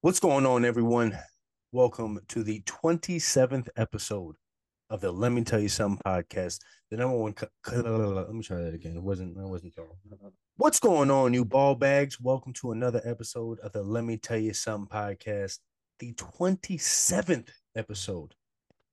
[0.00, 1.18] What's going on, everyone?
[1.72, 4.36] Welcome to the 27th episode
[4.90, 6.60] of the Let Me Tell You Something podcast.
[6.90, 7.32] The number one.
[7.32, 8.96] Co- let me try that again.
[8.96, 9.36] It wasn't.
[9.36, 9.74] It wasn't.
[10.56, 12.20] What's going on, you ball bags?
[12.20, 15.58] Welcome to another episode of the Let Me Tell You Something podcast,
[15.98, 18.34] the 27th episode,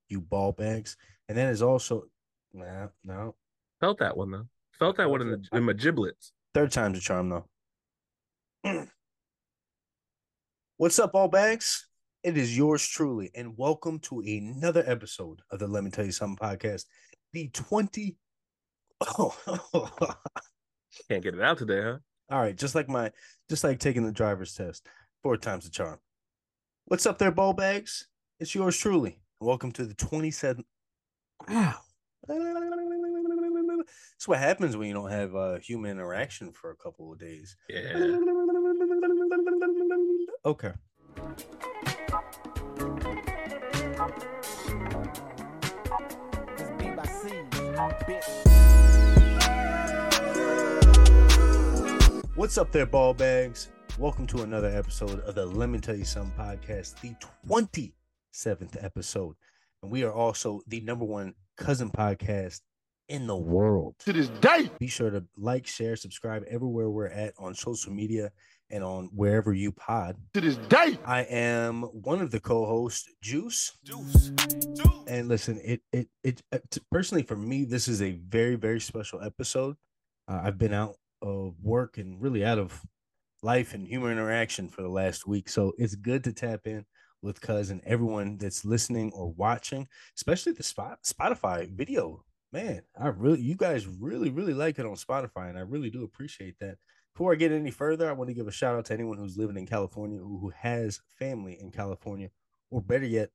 [0.10, 0.98] you ball bags.
[1.30, 2.06] And that is also,
[2.52, 3.36] nah, no,
[3.80, 4.48] Felt that one though.
[4.80, 6.32] Felt that one in, the, in my giblets.
[6.54, 8.86] third time's a charm, though.
[10.78, 11.88] What's up, all bags?
[12.21, 16.12] It is yours truly, and welcome to another episode of the Let Me Tell You
[16.12, 16.84] Something podcast.
[17.32, 18.18] The 20.
[19.18, 19.34] Oh,
[21.09, 21.98] Can't get it out today, huh?
[22.30, 23.09] all right, just like my,
[23.49, 24.85] just like taking the driver's test,
[25.23, 25.99] four times the charm.
[26.88, 28.07] What's up there, ball bags?
[28.41, 29.21] It's yours truly.
[29.40, 30.63] Welcome to the 27th.
[31.48, 31.76] Wow.
[32.27, 37.55] That's what happens when you don't have uh, human interaction for a couple of days.
[37.70, 38.18] Yeah.
[40.45, 40.72] Okay.
[46.55, 47.29] This beat by C,
[48.05, 48.29] bitch.
[52.35, 53.70] What's up there, ball bags?
[53.98, 57.16] Welcome to another episode of the Let Me Tell You Something podcast, the
[57.49, 59.35] 27th episode.
[59.82, 62.62] And we are also the number one cousin podcast
[63.10, 63.96] in the world.
[63.99, 64.69] to this day.
[64.78, 68.31] Be sure to like, share, subscribe everywhere we're at on social media
[68.69, 70.18] and on wherever you pod.
[70.34, 70.97] To this day.
[71.06, 73.78] I am one of the co-hosts, Juice.
[73.84, 74.31] Juice.
[75.07, 76.59] And listen, it it it uh,
[76.91, 79.75] personally for me, this is a very very special episode.
[80.28, 82.81] Uh, I've been out of work and really out of
[83.44, 86.85] life and human interaction for the last week, so it's good to tap in
[87.22, 89.88] with Cuz and everyone that's listening or watching,
[90.18, 92.24] especially the spot Spotify video.
[92.52, 96.03] Man, I really you guys really really like it on Spotify, and I really do
[96.03, 96.78] appreciate that.
[97.16, 99.38] Before I get any further, I want to give a shout out to anyone who's
[99.38, 102.30] living in California who, has family in California,
[102.72, 103.30] or better yet,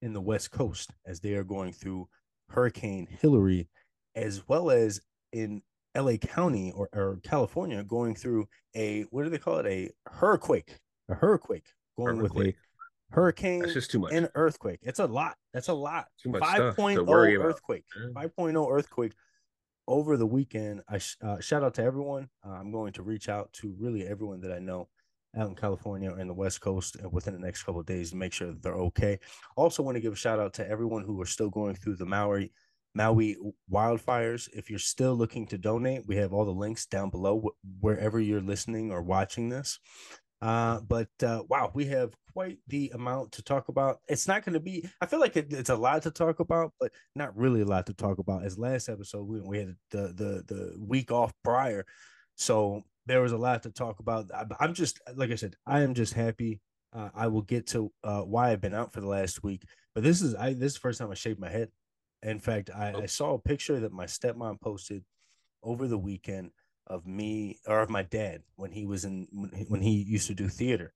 [0.00, 2.08] in the West Coast as they are going through
[2.48, 3.68] Hurricane Hilary,
[4.14, 5.02] as well as
[5.32, 5.60] in
[5.94, 9.66] LA County or, or California going through a what do they call it?
[9.66, 10.62] A hurricane.
[11.10, 11.60] A hurricane
[11.98, 12.54] going with a
[13.10, 14.12] hurricane That's just too much.
[14.14, 14.80] and earthquake.
[14.82, 15.36] It's a lot.
[15.52, 16.06] That's a lot.
[16.22, 17.48] Too much 5.0 worry about.
[17.48, 17.84] earthquake.
[17.96, 18.22] Yeah.
[18.22, 19.12] 5.0 earthquake
[19.86, 20.82] over the weekend.
[20.88, 22.28] I sh- uh, shout out to everyone.
[22.44, 24.88] Uh, I'm going to reach out to really everyone that I know
[25.36, 28.16] out in California and the West Coast and within the next couple of days to
[28.16, 29.18] make sure that they're okay.
[29.56, 32.06] Also, want to give a shout out to everyone who are still going through the
[32.06, 32.52] Maui
[32.94, 33.36] Maui
[33.70, 34.48] wildfires.
[34.52, 38.20] If you're still looking to donate, we have all the links down below wh- wherever
[38.20, 39.80] you're listening or watching this.
[40.44, 44.00] Uh, but uh, wow, we have quite the amount to talk about.
[44.08, 44.86] It's not going to be.
[45.00, 47.86] I feel like it, it's a lot to talk about, but not really a lot
[47.86, 48.44] to talk about.
[48.44, 51.86] As last episode, we, we had the the the week off prior,
[52.34, 54.30] so there was a lot to talk about.
[54.34, 56.60] I, I'm just like I said, I am just happy.
[56.92, 59.62] Uh, I will get to uh, why I've been out for the last week,
[59.94, 61.70] but this is I this is the first time I shaved my head.
[62.22, 65.04] In fact, I, I saw a picture that my stepmom posted
[65.62, 66.50] over the weekend
[66.86, 69.26] of me or of my dad when he was in
[69.68, 70.94] when he, used to do theater,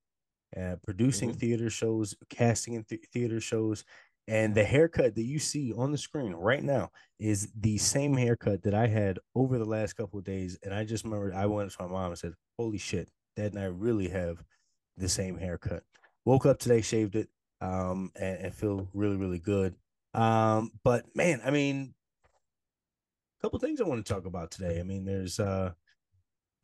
[0.57, 1.39] uh, producing Mhm.
[1.39, 3.85] theater shows, casting in th- theater shows,
[4.27, 8.63] and the haircut that you see on the screen right now is the same haircut
[8.63, 10.59] that I had over the last couple of days.
[10.63, 13.61] And I just remember I went to my mom and said, "Holy shit, Dad and
[13.63, 14.45] I really have
[14.97, 15.85] the same haircut."
[16.25, 19.77] Woke up today, shaved it, um, and, and feel really really good.
[20.15, 21.95] Um, but man, I mean,
[23.39, 24.81] a couple things I want to talk about today.
[24.81, 25.73] I mean, there's uh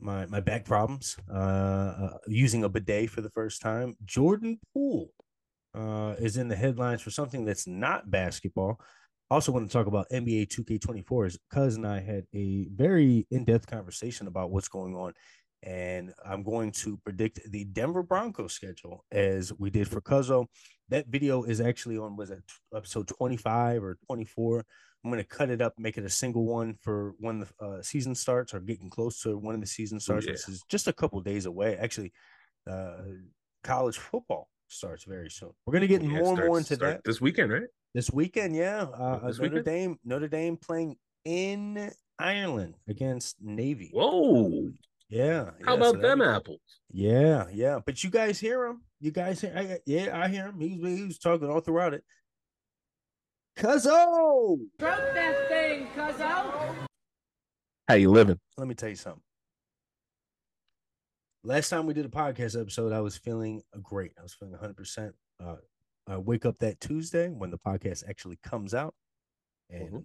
[0.01, 3.95] my my back problems, uh, uh using a bidet for the first time.
[4.05, 5.11] Jordan Poole
[5.75, 8.81] uh is in the headlines for something that's not basketball.
[9.31, 13.67] Also want to talk about NBA 2K24 as cuz and I had a very in-depth
[13.67, 15.15] conversation about what's going on
[15.63, 20.47] and I'm going to predict the Denver Broncos schedule as we did for Cuzzo.
[20.91, 22.43] That video is actually on was it
[22.75, 24.67] episode 25 or 24.
[25.05, 27.83] I'm going to cut it up, make it a single one for when the uh,
[27.83, 30.33] season starts or getting close to when the season starts, yeah.
[30.33, 31.77] which is just a couple days away.
[31.77, 32.13] Actually,
[32.71, 32.97] uh,
[33.63, 35.51] college football starts very soon.
[35.67, 37.65] We're going to get Yeah, more and more into that this weekend, right?
[37.95, 38.57] this weekend.
[38.57, 39.65] Yeah, uh, This Notre weekend?
[39.67, 40.97] Dame, Notre Dame playing
[41.27, 43.91] in Ireland against Navy.
[43.93, 44.71] Whoa!
[45.11, 45.51] Yeah.
[45.65, 46.61] How yeah, about that'd them be- apples?
[46.91, 47.79] Yeah, yeah.
[47.85, 48.83] But you guys hear him.
[49.01, 50.59] You guys hear I, yeah, I hear him.
[50.61, 52.03] He, was- he was talking all throughout it.
[53.57, 54.59] Cuzzo!
[54.77, 56.75] Stroke that thing, cuzzo.
[57.89, 58.39] How you living?
[58.57, 59.23] Let me tell you something.
[61.45, 64.13] Last time we did a podcast episode, I was feeling great.
[64.19, 65.13] I was feeling 100%.
[65.45, 65.57] Uh,
[66.09, 68.95] I wake up that Tuesday when the podcast actually comes out.
[69.71, 70.05] And, Mhm.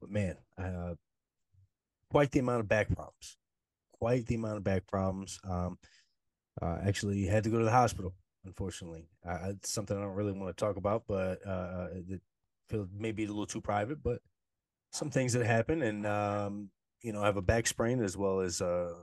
[0.00, 0.94] but man, uh,
[2.10, 3.38] quite the amount of back problems.
[3.92, 5.38] Quite the amount of back problems.
[5.44, 5.78] Um,
[6.60, 8.14] uh, actually had to go to the hospital
[8.44, 9.08] unfortunately.
[9.24, 12.20] Uh, it's something I don't really want to talk about, but uh, it
[12.68, 14.02] feels maybe a little too private.
[14.02, 14.22] But
[14.92, 16.70] some things that happen, and um,
[17.02, 18.94] you know, I have a back sprain as well as uh,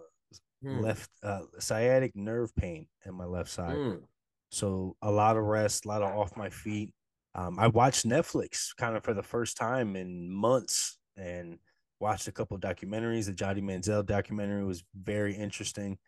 [0.62, 0.84] Hmm.
[0.84, 3.82] left uh, sciatic nerve pain in my left side.
[3.82, 4.06] Hmm.
[4.52, 6.94] So a lot of rest, a lot of off my feet.
[7.36, 11.60] Um, I watched Netflix kind of for the first time in months and
[12.00, 13.28] watched a couple of documentaries.
[13.28, 16.00] The Johnny Manziel documentary was very interesting.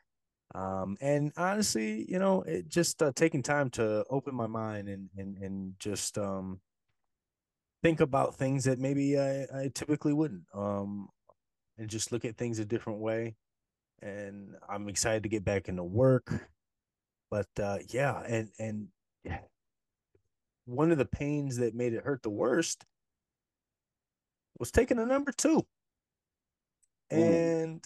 [0.56, 5.10] Um, and honestly, you know, it just uh, taking time to open my mind and
[5.18, 6.62] and and just um
[7.84, 10.46] think about things that maybe I, I typically wouldn't.
[10.56, 11.10] Um,
[11.78, 13.36] and just look at things a different way.
[14.02, 16.50] And I'm excited to get back into work.
[17.30, 18.88] But uh, yeah, and and
[19.24, 19.40] yeah,
[20.66, 22.86] one of the pains that made it hurt the worst
[24.60, 25.66] was taking a number two.
[27.12, 27.16] Ooh.
[27.16, 27.84] And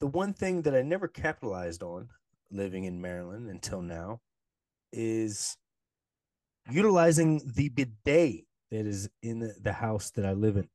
[0.00, 2.08] the one thing that I never capitalized on
[2.50, 4.20] living in Maryland until now
[4.92, 5.56] is
[6.68, 10.68] utilizing the bidet that is in the, house that I live in.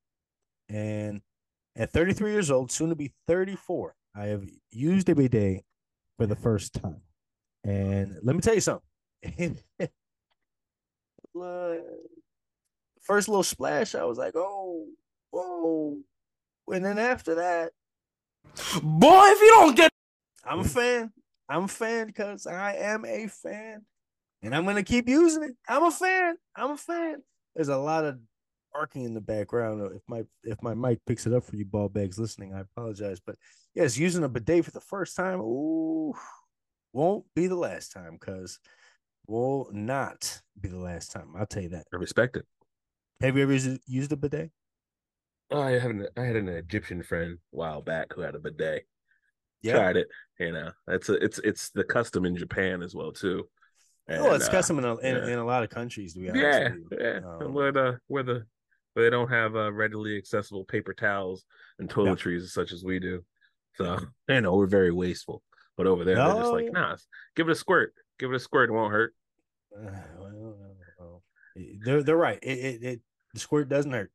[0.69, 1.21] And
[1.75, 5.63] at 33 years old, soon to be 34, I have used a bidet
[6.17, 7.01] for the first time.
[7.63, 9.59] And let me tell you something.
[13.01, 14.85] First little splash, I was like, oh,
[15.31, 15.97] whoa.
[16.67, 17.71] And then after that,
[18.81, 19.91] Boy, if you don't get
[20.43, 21.11] I'm a fan.
[21.49, 23.85] I'm a fan because I am a fan.
[24.41, 25.55] And I'm gonna keep using it.
[25.67, 26.37] I'm a fan.
[26.55, 27.23] I'm a fan.
[27.55, 28.19] There's a lot of
[28.73, 29.81] barking in the background.
[29.81, 32.61] Uh, if my if my mic picks it up for you ball bags listening, I
[32.61, 33.19] apologize.
[33.25, 33.35] But
[33.73, 36.13] yes, using a bidet for the first time, ooh,
[36.93, 38.59] won't be the last time, cuz
[39.27, 41.33] will not be the last time.
[41.37, 41.87] I'll tell you that.
[41.93, 42.45] I respect it.
[43.21, 43.53] Have you ever
[43.87, 44.51] used, a bidet?
[45.49, 48.39] Oh, I have an I had an Egyptian friend a while back who had a
[48.39, 48.85] bidet.
[49.61, 49.73] Yeah.
[49.73, 50.07] Tried it.
[50.39, 53.47] You know, it's a, it's it's the custom in Japan as well too.
[54.07, 55.33] And, it's uh, custom in a, in, yeah.
[55.33, 56.75] in a lot of countries, to be honest.
[56.91, 57.19] yeah, yeah.
[57.41, 58.45] Um, where the where the
[58.93, 61.43] where they don't have uh, readily accessible paper towels
[61.79, 63.23] and toiletries such as we do.
[63.75, 63.99] So
[64.29, 65.41] you know we're very wasteful.
[65.77, 66.95] But over there, they're just like, nah,
[67.35, 67.93] give it a squirt.
[68.17, 68.69] Give it a squirt.
[68.69, 69.13] It won't hurt.
[69.75, 70.55] Uh, well,
[70.99, 71.23] well,
[71.83, 72.39] they're they're right.
[72.41, 73.01] It, it it
[73.33, 74.11] the squirt doesn't hurt.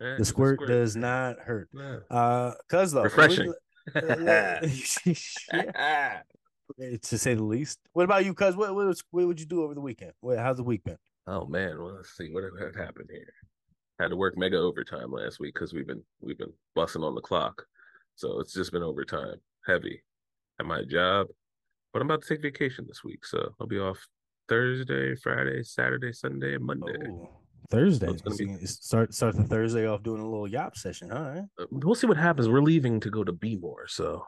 [0.00, 1.68] The it a squirt does not hurt.
[1.72, 1.98] Yeah.
[2.10, 3.52] Uh, cause though, Refreshing.
[3.94, 4.60] yeah,
[6.78, 7.78] to say the least.
[7.92, 8.34] What about you?
[8.34, 10.12] Cuz what what, was- what would you do over the weekend?
[10.20, 10.98] What, how's the week been?
[11.26, 12.44] Oh man, well let's see what
[12.76, 13.32] happened here.
[13.98, 17.20] Had to work mega overtime last week because we've been we've been busting on the
[17.20, 17.64] clock,
[18.14, 19.36] so it's just been overtime
[19.66, 20.02] heavy
[20.60, 21.26] at my job.
[21.92, 23.98] But I'm about to take vacation this week, so I'll be off
[24.48, 26.94] Thursday, Friday, Saturday, Sunday, and Monday.
[27.10, 27.28] Oh,
[27.70, 28.06] Thursday.
[28.06, 31.10] So it's gonna be- start start the Thursday off doing a little yop session.
[31.10, 31.44] All right.
[31.58, 32.48] Uh, We'll see what happens.
[32.48, 34.24] We're leaving to go to Bmore, so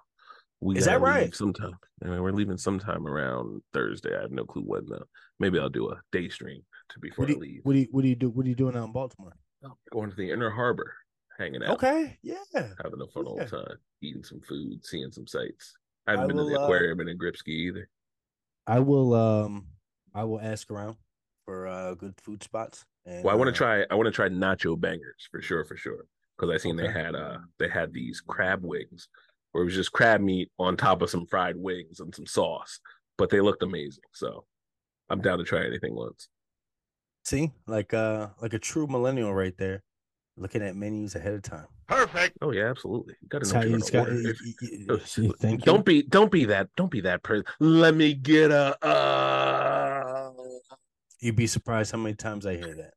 [0.61, 1.35] we Is that right?
[1.35, 1.73] Sometime.
[2.05, 4.17] I mean, we're leaving sometime around Thursday.
[4.17, 5.05] I have no clue when though.
[5.39, 7.61] Maybe I'll do a day stream to before What do I leave.
[7.63, 8.31] what do you what do you do?
[8.31, 9.33] What are you doing out in Baltimore?
[9.65, 10.93] Oh, going to the Inner Harbor,
[11.39, 11.71] hanging out.
[11.83, 12.19] Okay.
[12.23, 12.37] Yeah.
[12.55, 13.31] having a fun Yeah.
[13.31, 15.75] old time, eating some food, seeing some sights.
[16.07, 17.89] I haven't I been to will, the uh, aquarium in Gripski either.
[18.67, 19.67] I will um
[20.15, 20.97] I will ask around
[21.45, 22.85] for uh good food spots.
[23.07, 23.87] And, Well, I want uh, to try.
[23.91, 26.05] I want to try nacho bangers for sure, for sure.
[26.37, 29.09] Because I seen they had uh they had these crab wings,
[29.53, 32.81] where it was just crab meat on top of some fried wings and some sauce,
[33.19, 34.05] but they looked amazing.
[34.13, 34.45] So
[35.09, 36.29] I'm down to try anything once.
[37.25, 39.83] See, like uh like a true millennial right there,
[40.37, 41.67] looking at menus ahead of time.
[41.87, 42.39] Perfect.
[42.41, 43.15] Oh yeah, absolutely.
[43.21, 44.09] You gotta That's know how what you're you gonna got.
[44.09, 44.23] order.
[44.25, 45.65] y- If- y- y- if- y- Thank you.
[45.67, 47.45] don't be don't be that don't be that person.
[47.59, 50.33] Let me get a uh
[51.21, 52.95] You'd be surprised how many times I hear that.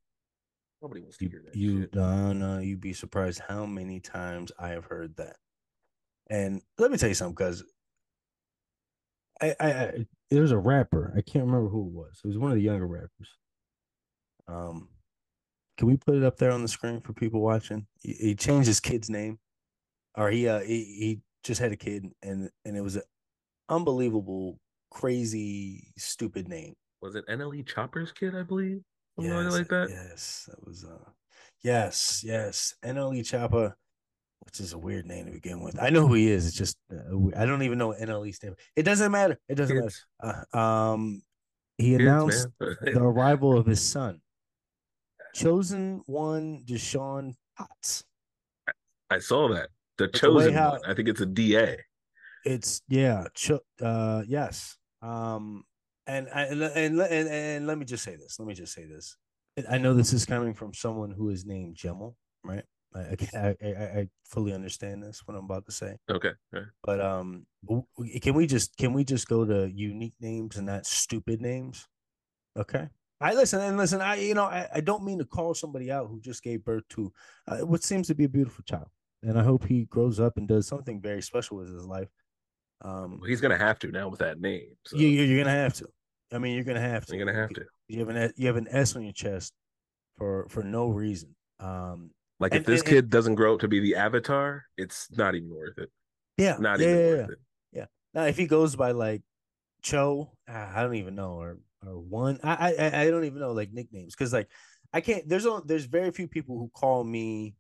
[0.82, 1.96] nobody wants to hear that you shit.
[1.96, 5.36] no, no, you'd be surprised how many times I have heard that.
[6.34, 7.63] And let me tell you something, because
[9.40, 11.13] I, I, I there was a rapper.
[11.16, 12.22] I can't remember who it was.
[12.24, 13.38] It was one of the younger rappers.
[14.48, 14.90] Um,
[15.78, 17.86] can we put it up there on the screen for people watching?
[18.02, 19.38] He, he changed his kid's name,
[20.18, 23.04] or he uh he, he just had a kid, and and it was an
[23.70, 24.60] unbelievable,
[24.90, 26.74] crazy, stupid name.
[27.00, 28.82] Was it NLE Choppa's kid, I believe?
[29.18, 29.90] Something Yes, like that.
[29.92, 31.12] Yes, that was uh
[31.62, 32.74] yes, yes.
[32.84, 33.75] NLE Choppa,
[34.46, 35.82] which is a weird name to begin with.
[35.82, 36.48] I know who he is.
[36.48, 38.58] It's just uh, I don't even know what NLE stands.
[38.58, 38.64] for.
[38.76, 39.38] It doesn't matter.
[39.50, 40.46] It doesn't Kids, matter.
[40.54, 41.22] Uh, um
[41.78, 44.22] he announced the arrival of his son.
[45.34, 48.04] Chosen one Deshaun Potts.
[49.10, 49.70] I saw that.
[49.98, 50.82] The the chosen how- one.
[50.88, 51.78] I think it's a DA.
[52.46, 54.78] It's yeah, cho- uh yes.
[55.02, 55.64] Um
[56.06, 58.38] and I and, and and and let me just say this.
[58.40, 59.16] Let me just say this.
[59.70, 62.64] I know this is coming from someone who is named Gemel, right?
[62.96, 66.32] I, I, I, fully understand this what I'm about to say, Okay.
[66.52, 66.64] right.
[66.84, 67.46] but um,
[68.22, 71.88] can we just can we just go to unique names and not stupid names?
[72.58, 72.88] Okay.
[73.22, 74.02] I listen and listen.
[74.02, 76.84] I you know I, I don't mean to call somebody out who just gave birth
[76.90, 77.12] to
[77.48, 78.88] uh, what seems to be a beautiful child,
[79.22, 82.10] and I hope he grows up and does something very special with his life.
[82.82, 84.76] Um, Well, he's gonna have to now with that name.
[84.86, 85.88] So you you- you're gonna have to.
[86.32, 87.16] I mean, you're gonna have to.
[87.16, 87.66] you're gonna have to.
[87.88, 89.54] You have an you have an S on your chest
[90.18, 91.36] for for no reason.
[91.60, 92.12] Um,
[92.44, 95.34] Like And- if this and- kid doesn't grow up to be the avatar, it's not
[95.34, 95.90] even worth it.
[96.38, 97.34] yeah, Not yeah, even yeah, worth yeah.
[97.34, 97.40] it.
[97.72, 97.86] Yeah.
[98.14, 99.22] Now, if he goes by like
[99.82, 103.54] Cho, ah, I don't even know, or or one, I I I- don't even know
[103.54, 104.50] like nicknames because like
[104.92, 105.28] I can't.
[105.28, 107.56] There's only there's very few people who call me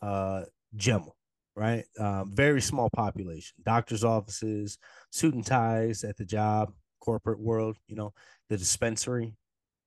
[0.00, 0.44] uh
[0.76, 1.10] Gemma,
[1.54, 1.84] right?
[1.98, 3.54] Um, very small population.
[3.62, 4.78] Doctors' offices,
[5.10, 8.12] suit and ties at the job, corporate world, you know,
[8.48, 9.34] the dispensary.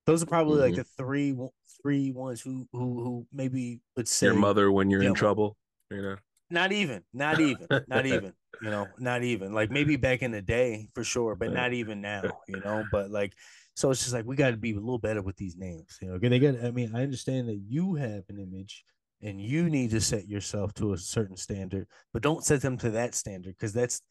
[0.06, 0.76] Those are probably like Mhm.
[0.76, 1.32] the three
[1.86, 5.18] one- three ones who who who maybe would say Your mother when you're in Gemma.
[5.18, 5.56] trouble,
[5.90, 6.16] you know.
[6.50, 9.52] not even, not even, not even, you know, not even.
[9.52, 12.84] Like maybe back in the day for sure, but not even now, you know.
[12.90, 13.32] But like,
[13.74, 16.08] so it's just like we got to be a little better with these names, you
[16.08, 16.18] know.
[16.18, 16.62] 'cause They got.
[16.64, 18.84] I mean, I understand that you have an image
[19.22, 22.90] and you need to set yourself to a certain standard, but don't set them to
[22.90, 24.02] that standard because that's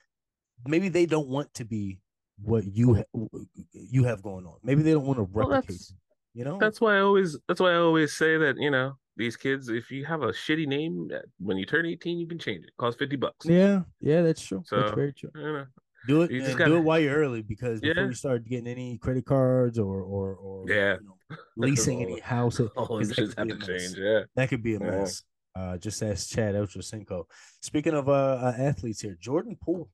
[0.65, 1.99] maybe they don't want to be
[2.41, 3.29] what you ha-
[3.71, 4.57] you have going on.
[4.63, 5.67] Maybe they don't want to Well, replicate.
[5.69, 5.97] that's- it,
[6.35, 9.35] you know, That's why I always that's why I always say that, you know, these
[9.37, 12.63] kids, if you have a shitty name, uh, when you turn 18, you can change
[12.65, 12.67] it.
[12.67, 13.45] It costs 50 bucks.
[13.45, 14.59] yeah, yeah, that's true.
[14.69, 15.31] that's So, very true.
[15.35, 15.65] You know,
[16.07, 18.97] Do it just do gotta- it while you're early because before you start getting any
[18.99, 20.97] credit cards or or or Yeah.
[20.99, 23.73] you know, leasing any house, houses, all them 'cause that could have be to a
[23.73, 23.83] mess.
[23.83, 23.97] change.
[23.97, 24.21] Yeah.
[24.35, 24.91] that could be a Yeah.
[24.91, 25.23] mess.
[25.55, 27.23] Uh, just ask Chad Ochocinco.
[27.61, 29.89] Speaking of uh, uh, athletes here, Jordan Poole,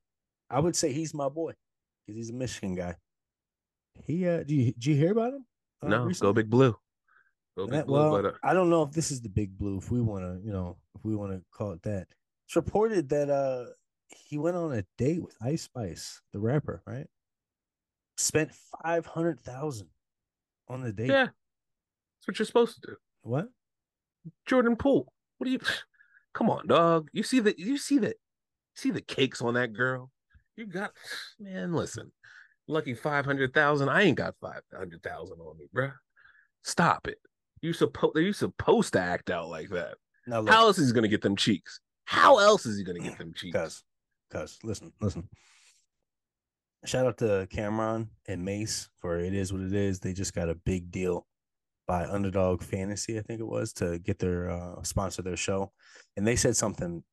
[0.49, 1.53] I would say he's my boy
[2.07, 2.95] because he's a Michigan guy.
[4.03, 5.45] He uh, do you, did you hear about him?
[5.83, 6.33] Uh, no, go recently?
[6.33, 6.75] big blue.
[7.57, 7.97] Go big That- blue.
[7.97, 9.77] well, but, uh, I don't know if this is the big blue.
[9.77, 12.07] If we want to, you know, if we want to call it that.
[12.45, 13.65] It's reported that uh
[14.09, 17.07] he went on a date with Ice Spice, the rapper, right?
[18.17, 18.51] Spent
[18.83, 19.87] five hundred thousand
[20.67, 21.09] on the date.
[21.09, 21.25] yeah.
[21.25, 22.95] That's what you're supposed to do.
[23.21, 23.47] What?
[24.45, 25.11] Jordan Poole.
[25.37, 25.59] What do you
[26.33, 27.09] come on, dog?
[27.13, 28.13] You see the you see the
[28.75, 30.11] see the cakes on that girl?
[30.57, 30.91] You got
[31.39, 32.11] man, listen.
[32.71, 33.89] Lucky five hundred thousand.
[33.89, 35.93] I ain't got five hundred thousand on me, bruh.
[36.63, 37.17] Stop it.
[37.61, 39.95] You supposed you supposed to act out like that.
[40.25, 41.81] Now look, How else is he gonna get them cheeks?
[42.05, 43.57] How else is he gonna get them cheeks?
[43.57, 43.83] cuz,
[44.31, 45.27] cuz, listen, listen.
[46.85, 49.99] Shout out to Cameron and Mace for it is what it is.
[49.99, 51.27] They just got a big deal
[51.87, 55.73] by Underdog Fantasy, I think it was, to get their uh sponsor their show.
[56.15, 57.03] And they said something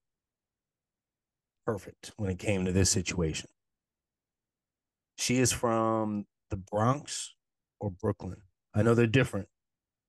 [1.66, 3.50] perfect when it came to this situation.
[5.18, 7.34] She is from the Bronx
[7.80, 8.42] or Brooklyn.
[8.74, 9.48] I know they're different.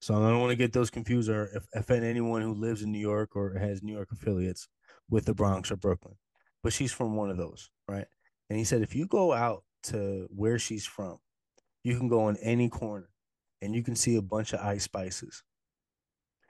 [0.02, 2.92] So I don't want to get those confused or if, offend anyone who lives in
[2.92, 4.68] New York or has New York affiliates
[5.10, 6.16] with the Bronx or Brooklyn.
[6.64, 8.06] But she's from one of those, right?
[8.50, 11.18] And he said if you go out to where she's from,
[11.84, 13.10] you can go in any corner
[13.62, 15.44] and you can see a bunch of ice spices.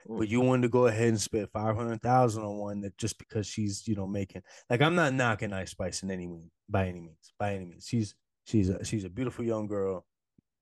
[0.06, 0.18] Hmm.
[0.18, 3.18] But you wanted to go ahead and spend five hundred thousand on one that just
[3.18, 6.86] because she's you know making like I'm not knocking Ice Spice in any means by
[6.86, 10.04] any means by any means she's she's a, she's a beautiful young girl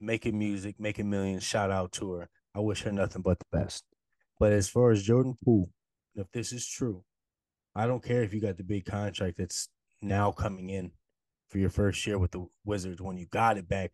[0.00, 3.85] making music making millions shout out to her I wish her nothing but the best
[4.38, 5.70] but as far as Jordan Poole
[6.14, 7.04] if this is true
[7.75, 9.68] I don't care if you got the big contract that's
[10.00, 10.92] now coming in
[11.49, 13.90] for your first year with the Wizards when you got it back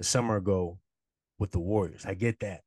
[0.00, 0.78] a summer ago
[1.38, 2.62] with the Warriors I get that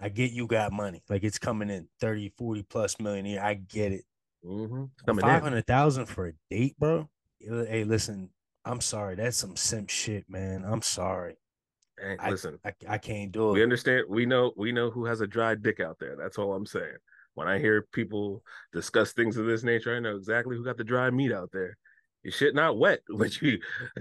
[0.00, 1.02] I get you got money.
[1.08, 3.42] Like it's coming in 30, 40 plus million a year.
[3.42, 4.04] I get it.
[4.44, 4.84] Mm-hmm.
[5.06, 5.42] Coming Five in.
[5.42, 7.08] hundred thousand for a date, bro.
[7.40, 8.30] Hey, listen,
[8.66, 9.14] I'm sorry.
[9.14, 10.64] That's some simp shit, man.
[10.66, 11.36] I'm sorry.
[11.98, 13.52] Hey, I- listen, I, I can't do it.
[13.54, 14.04] we understand.
[14.08, 14.52] We know.
[14.56, 16.16] We know who has a dry dick out there.
[16.16, 16.96] That's all I'm saying.
[17.34, 18.42] When I hear people
[18.72, 21.76] discuss things of this nature, I know exactly who got the dry meat out there.
[22.22, 23.60] Your shit not wet, but you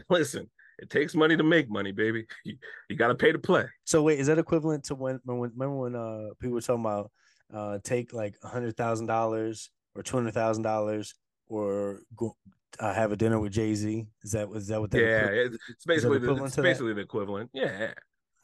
[0.10, 0.50] listen.
[0.80, 2.26] It takes money to make money, baby.
[2.44, 2.58] You,
[2.90, 3.66] you got to pay to play.
[3.86, 7.12] So wait, is that equivalent to when, when remember when uh people were talking about
[7.54, 11.14] uh take like a hundred thousand dollars or two hundred thousand dollars
[11.48, 12.36] or go
[12.80, 14.06] uh, have a dinner with Jay Z?
[14.24, 16.80] Is that was that what that yeah, equi- it's, basically the, equivalent it's to that?
[16.96, 17.50] the equivalent.
[17.54, 17.94] Yeah, Yeah.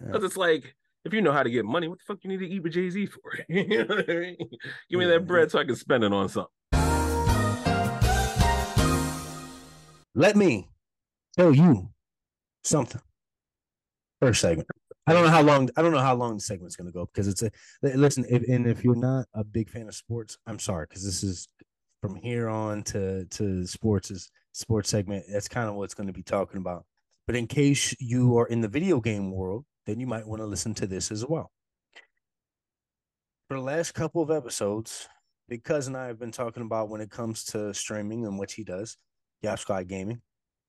[0.07, 2.39] because it's like if you know how to get money, what the fuck you need
[2.39, 3.21] to eat with Jay Z for?
[3.49, 4.37] you know what I mean?
[4.89, 6.51] Give me Yeah, that bread so I can spend it on something.
[10.13, 10.67] Let me
[11.37, 11.89] tell you
[12.63, 13.01] something.
[14.19, 14.67] First segment.
[15.07, 15.69] I don't know how long.
[15.75, 17.49] I don't know how long the segment's going to go because it's a
[17.81, 18.25] listen.
[18.29, 21.47] If, and if you're not a big fan of sports, I'm sorry because this is
[22.01, 25.25] from here on to to sports is sports segment.
[25.31, 26.85] That's kind of what's going to be talking about.
[27.27, 30.45] But in case you are in the video game world, then you might want to
[30.45, 31.51] listen to this as well.
[33.47, 35.07] For the last couple of episodes,
[35.47, 38.51] Big Cousin and I have been talking about when it comes to streaming and what
[38.51, 38.97] he does.
[39.41, 40.21] Yap Squad Gaming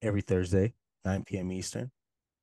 [0.03, 0.75] every Thursday,
[1.05, 1.53] 9 p.m.
[1.53, 1.91] Eastern.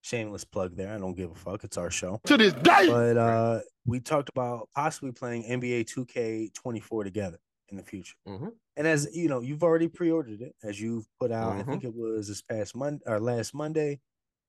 [0.01, 0.93] Shameless plug there.
[0.93, 1.65] I don't give a fuck.
[1.65, 2.21] It's our show.
[2.25, 2.87] To this day.
[2.87, 7.37] But uh, we talked about possibly playing NBA 2K24 together
[7.71, 8.15] in the future.
[8.27, 8.51] Mhm.
[8.77, 11.53] And as you know, you've already pre-ordered it, as you've put out.
[11.57, 11.65] I Mhm.
[11.67, 13.99] think it was this past Monday or last Monday.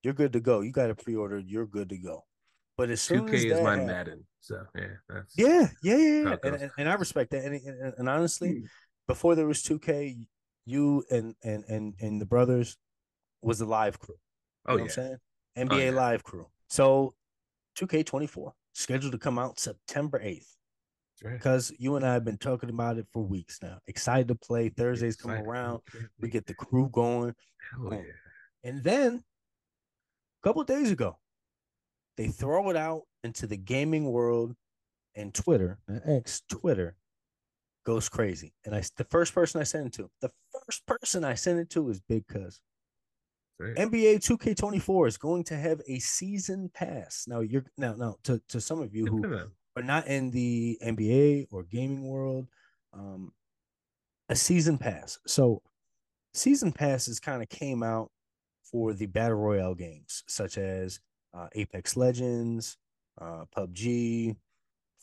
[0.03, 0.61] You're good to go.
[0.61, 1.47] You got it pre-ordered.
[1.49, 2.25] You're good to go.
[2.77, 4.27] But as soon 2K as is my hap- Madden.
[4.41, 6.37] So yeah, that's yeah, yeah, yeah, yeah.
[6.43, 7.45] And, and, and I respect that.
[7.45, 8.69] And, and, and honestly, Mm.
[9.07, 10.27] before there was 2K,
[10.65, 12.79] you and and and and the brothers
[13.43, 14.15] was the live crew.
[14.15, 14.21] You
[14.67, 14.83] Oh know yeah.
[14.83, 15.19] what I'm saying?
[15.69, 15.91] NBA yeah.
[15.91, 16.47] live crew.
[16.69, 17.15] So
[17.77, 20.60] 2K24 scheduled to come out September 8th Right.
[21.23, 23.79] Because you and I have been talking about it for weeks now.
[23.87, 24.69] Excited to play.
[24.69, 25.81] Thursdays come around.
[26.21, 27.35] We get the crew going.
[27.73, 28.01] Hell yeah.
[28.65, 29.23] And then
[30.43, 31.19] a couple days ago,
[32.17, 34.55] they throw it out into the gaming world
[35.15, 36.97] and Twitter, X Twitter
[37.85, 38.55] goes crazy.
[38.65, 41.71] And I the first person I sent it to, the first person I sent it
[41.71, 42.61] to is Big Cuz.
[43.61, 47.25] NBA 2K24 is going to have a season pass.
[47.29, 49.21] Now you're now now to, to some of you who
[49.83, 52.47] not in the NBA or gaming world,
[52.93, 53.33] um,
[54.29, 55.19] a season pass.
[55.27, 55.63] So,
[56.35, 58.11] season passes kind of came out
[58.63, 61.01] for the battle royale games, such as
[61.35, 62.77] uh, Apex Legends,
[63.21, 64.37] uh, PUBG,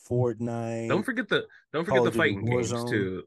[0.08, 0.88] Fortnite.
[0.88, 3.24] Don't forget the don't forget Call the fighting games too.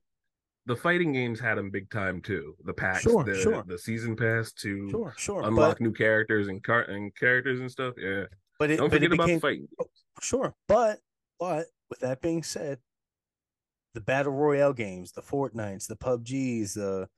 [0.68, 2.56] The fighting games had them big time too.
[2.66, 3.64] The packs, Sure, the sure.
[3.68, 7.70] the season pass to sure, sure, unlock but new characters and car and characters and
[7.72, 7.96] stuff.
[7.98, 8.26] Yeah.
[8.60, 9.68] but it, Don't but forget about became the fighting.
[9.80, 9.90] games.
[10.22, 11.00] Sure, but
[11.42, 12.78] but with that being said,
[13.96, 17.10] the battle royale games, the Fortnites, the PUBGs, the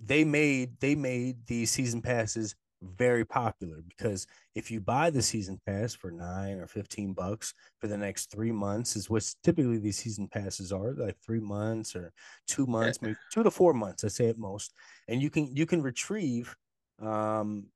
[0.00, 5.60] they made they made these season passes very popular because if you buy the season
[5.66, 9.98] pass for nine or fifteen bucks for the next three months, is what typically these
[9.98, 12.12] season passes are like three months or
[12.46, 14.72] two months, maybe two to four months, I say at most,
[15.08, 16.54] and you can you can retrieve
[17.02, 17.66] um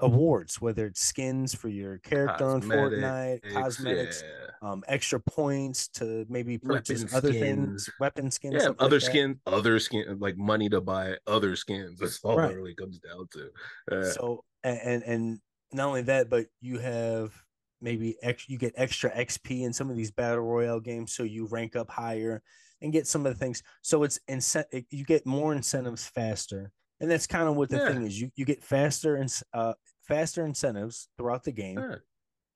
[0.00, 4.46] awards, whether it's skins for your character on Fortnite, cosmetics, Yeah.
[4.62, 7.40] um, extra points to maybe purchase Weapon other skins.
[7.40, 9.06] things, weapon skins, Yeah, like other that.
[9.06, 11.98] skins, other skin, like money to buy other skins.
[12.00, 12.52] That's all Right.
[12.52, 13.50] it really comes down to.
[13.90, 15.40] Uh, So and, and and
[15.72, 17.34] not only that, but you have
[17.80, 21.46] maybe ex, you get extra XP in some of these battle royale games, so you
[21.46, 22.42] rank up higher
[22.82, 23.62] and get some of the things.
[23.82, 27.92] So it's incent you get more incentives faster, and that's kind of what the Yeah.
[27.92, 28.20] thing is.
[28.20, 31.78] You you get faster and uh faster incentives throughout the game.
[31.78, 31.96] yeah.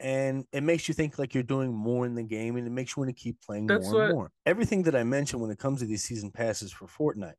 [0.01, 2.97] and it makes you think like you're doing more in the game and it makes
[2.97, 5.59] you want to keep playing That's more and more everything that i mentioned when it
[5.59, 7.35] comes to these season passes for fortnite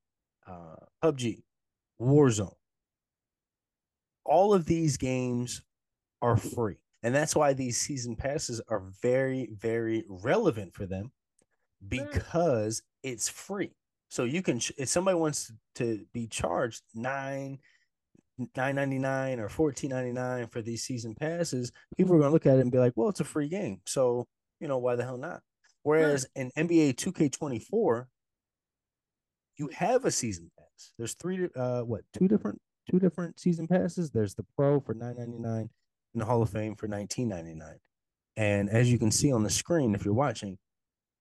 [0.48, 1.44] uh pubg
[2.02, 2.56] warzone
[4.24, 5.62] all of these games
[6.22, 11.12] are free and that's why these season passes are very very relevant for them
[11.88, 13.76] because it's free
[14.16, 17.60] so you can if somebody wants to be charged nine
[18.40, 22.72] 9.99 or 14.99 for these season passes people are going to look at it and
[22.72, 23.82] be like well it's a free game.
[23.86, 24.26] So
[24.62, 25.42] you know why the hell not?
[25.84, 28.06] Whereas in nba 2k24
[29.58, 30.94] you have a season pass.
[30.98, 34.12] There's three uh what two different two different season passes?
[34.12, 35.70] There's the pro for 9.99 and
[36.14, 37.60] the hall of fame for 19.99
[38.38, 40.58] and as you can see on the screen if you're watching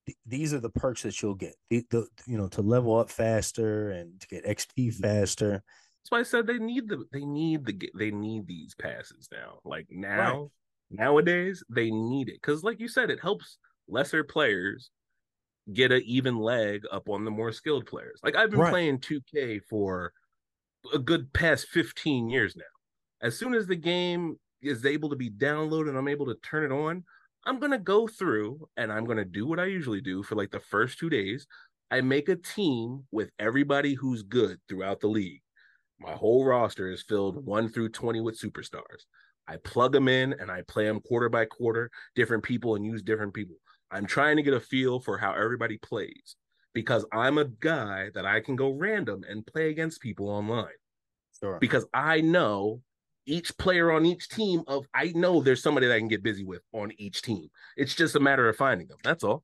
[0.06, 3.10] th- these are the perks that you'll get the, the you know to level up
[3.10, 5.02] faster and to get xp mm-hmm.
[5.02, 5.62] faster
[6.02, 9.60] That's why I said they need the they need the they need these passes now.
[9.64, 10.50] Like now,
[10.90, 14.90] nowadays they need it because, like you said, it helps lesser players
[15.72, 18.20] get an even leg up on the more skilled players.
[18.22, 18.70] Like I've been Right.
[18.70, 20.12] playing 2K for
[20.92, 22.64] a good past 15 years now.
[23.22, 26.70] As soon as the game is able to be downloaded and I'm able to turn
[26.70, 27.04] it on,
[27.46, 30.60] I'm gonna go through and I'm gonna do what I usually do for like the
[30.60, 31.46] first two days.
[31.90, 35.42] I make a team with everybody who's good throughout the league.
[36.00, 39.04] My whole roster is filled one through 20 with superstars.
[39.46, 43.02] I plug them in and I play them quarter by quarter, different people, and use
[43.02, 43.56] different people.
[43.90, 46.36] I'm trying to get a feel for how everybody plays
[46.72, 50.72] because I'm a guy that I can go random and play against people online
[51.40, 52.80] sure because I know
[53.26, 56.44] each player on each team of I know there's somebody that I can get busy
[56.44, 57.48] with on each team.
[57.76, 58.98] It's just a matter of finding them.
[59.02, 59.42] That's all.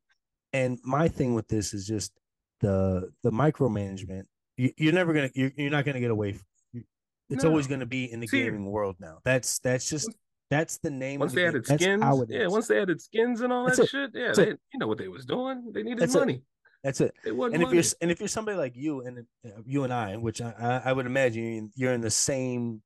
[0.52, 2.12] and my thing with this is just
[2.60, 4.24] the the micromanagement
[4.56, 6.84] you, you're never gonna you're, you're not gonna get away from you-
[7.30, 10.10] it's always gonna be in the See- gaming world now that's that's just
[10.50, 11.48] that's the name Once of the they game.
[11.50, 13.88] added That's skins, it yeah, once they added skins and all That's that it.
[13.90, 15.70] shit, yeah, they, you know what they was doing.
[15.72, 16.18] They needed That's it.
[16.18, 16.42] money.
[16.82, 17.74] that's it It and if money.
[17.76, 20.92] you're and if you're somebody like you and uh, you and I, which I I
[20.92, 22.82] would imagine you're in the same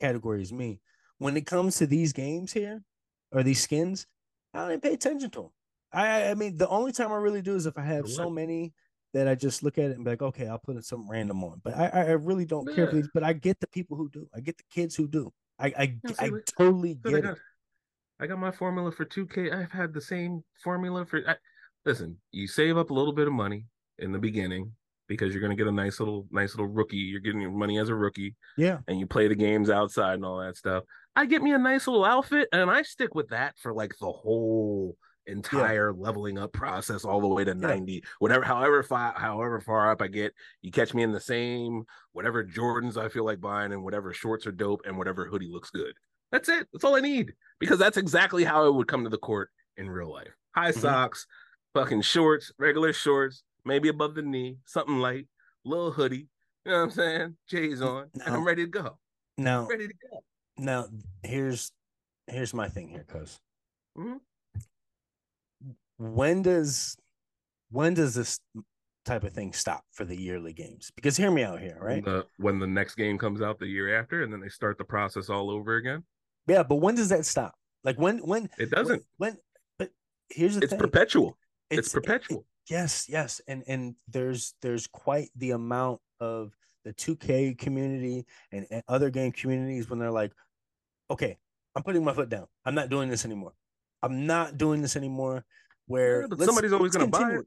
[0.00, 0.80] category as me,
[1.18, 2.82] when it comes to these games here
[3.32, 4.06] or these skins,
[4.54, 5.50] I don't even pay attention to them.
[5.92, 8.72] I I mean, the only time I really do is if I have so many
[9.12, 11.42] that I just look at it and be like, okay, I'll put in some random
[11.44, 11.60] on.
[11.62, 13.08] But I I really don't care for these.
[13.12, 14.28] But I get the people who do.
[14.34, 15.32] I get the kids who do.
[15.58, 17.38] I I, Yeah, I totally So I get got, it.
[18.20, 19.52] I got my formula for 2K.
[19.52, 21.22] I've had the same formula for.
[21.28, 21.36] I,
[21.84, 23.66] listen, you save up a little bit of money
[23.98, 24.72] in the beginning
[25.10, 26.96] because you're going to get a nice little, nice little rookie.
[26.96, 28.78] You're getting your money as a rookie, Yeah.
[28.86, 30.84] and you play the games outside and all that stuff.
[31.16, 34.10] I get me a nice little outfit, and I stick with that for like the
[34.10, 34.96] whole
[35.26, 40.00] entire leveling up process all the way to 90 whatever however far however far up
[40.00, 43.84] i get you catch me in the same whatever jordans i feel like buying and
[43.84, 45.92] whatever shorts are dope and whatever hoodie looks good
[46.32, 49.18] that's it that's all i need because that's exactly how it would come to the
[49.18, 50.80] court in real life high Mhm.
[50.80, 51.26] socks
[51.74, 55.26] fucking shorts regular shorts maybe above the knee something light
[55.64, 56.28] little hoodie
[56.64, 58.98] you know what i'm saying j's on and i'm ready to go
[59.38, 60.22] Now ready to go
[60.56, 60.86] now
[61.22, 61.72] here's
[62.26, 63.40] here's my thing here, cuz.
[63.98, 64.20] Mhm.
[65.98, 66.96] When does
[67.70, 68.40] when does this
[69.04, 70.90] type of thing stop for the yearly games?
[70.94, 72.04] Because hear me out here, right?
[72.04, 74.76] when the, when the next game comes out the year after and then they start
[74.78, 76.04] the process all over again
[76.46, 77.54] Yeah, but when does that stop?
[77.84, 79.38] Like when when it doesn't when, when
[79.78, 79.90] but
[80.28, 80.64] here's the thing.
[80.64, 80.78] it's thing.
[80.78, 81.38] perpetual
[81.70, 86.52] it's, it- perpetual Yes, yes, and and there's there's quite the amount of
[86.84, 90.32] the 2K community and, and other game communities when they're like,
[91.10, 91.36] okay,
[91.74, 92.46] I'm putting my foot down.
[92.64, 93.54] I'm not doing this anymore.
[94.02, 95.44] I'm not doing this anymore.
[95.88, 97.46] Where Yeah, somebody's always gonna buy it.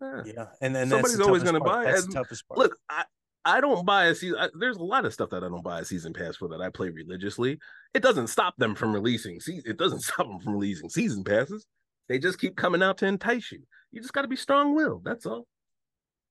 [0.00, 0.22] Yeah.
[0.24, 2.58] Yeah, and then Somebody's always gonna buy it, the toughest part.
[2.58, 3.04] Look, I
[3.44, 4.38] I don't buy a season.
[4.38, 6.60] I, there's a lot of stuff that I don't buy a season pass for that
[6.60, 7.58] I play religiously.
[7.92, 9.40] It doesn't stop them from releasing.
[9.40, 11.66] Se- it doesn't stop them from releasing season passes.
[12.08, 13.62] They just keep coming out to entice you.
[13.92, 15.04] You just got to be strong willed.
[15.04, 15.46] That's all.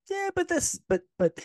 [0.09, 1.37] yeah, but that's but but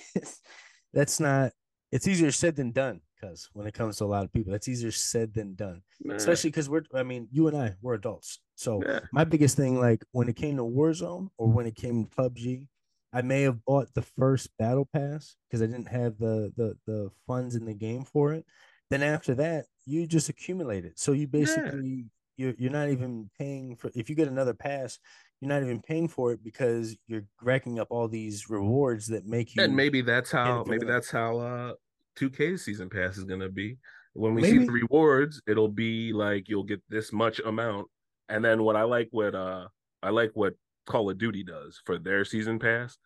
[0.93, 1.53] that's not.
[1.91, 3.01] It's easier said than done.
[3.21, 5.83] Because when it comes to a lot of people, that's easier said than done.
[6.03, 6.85] Nah, Especially because we're.
[6.95, 8.41] I mean, you and I, we're adults.
[8.55, 9.01] So yeah.
[9.13, 12.69] my biggest thing, like when it came to Warzone or when it came to PUBG,
[13.13, 17.11] I may have bought the first battle pass because I didn't have the the the
[17.27, 18.45] funds in the game for it.
[18.91, 20.99] Then after that, you just accumulate it.
[20.99, 22.07] So you basically
[22.39, 24.99] you're you're not even paying for if you get another pass,
[25.41, 29.55] you're not even paying for it because you're racking up all these rewards that make
[29.55, 30.93] you and maybe that's how maybe that.
[30.93, 31.73] that's how uh
[32.19, 33.77] 2K season pass is gonna be.
[34.15, 37.87] When we see the rewards, it'll be like you'll get this much amount.
[38.29, 39.69] And then what I like what uh
[40.03, 40.55] I like what
[40.87, 42.97] Call of Duty does for their season pass.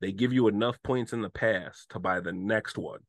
[0.00, 3.00] They give you enough points in the pass to buy the next one.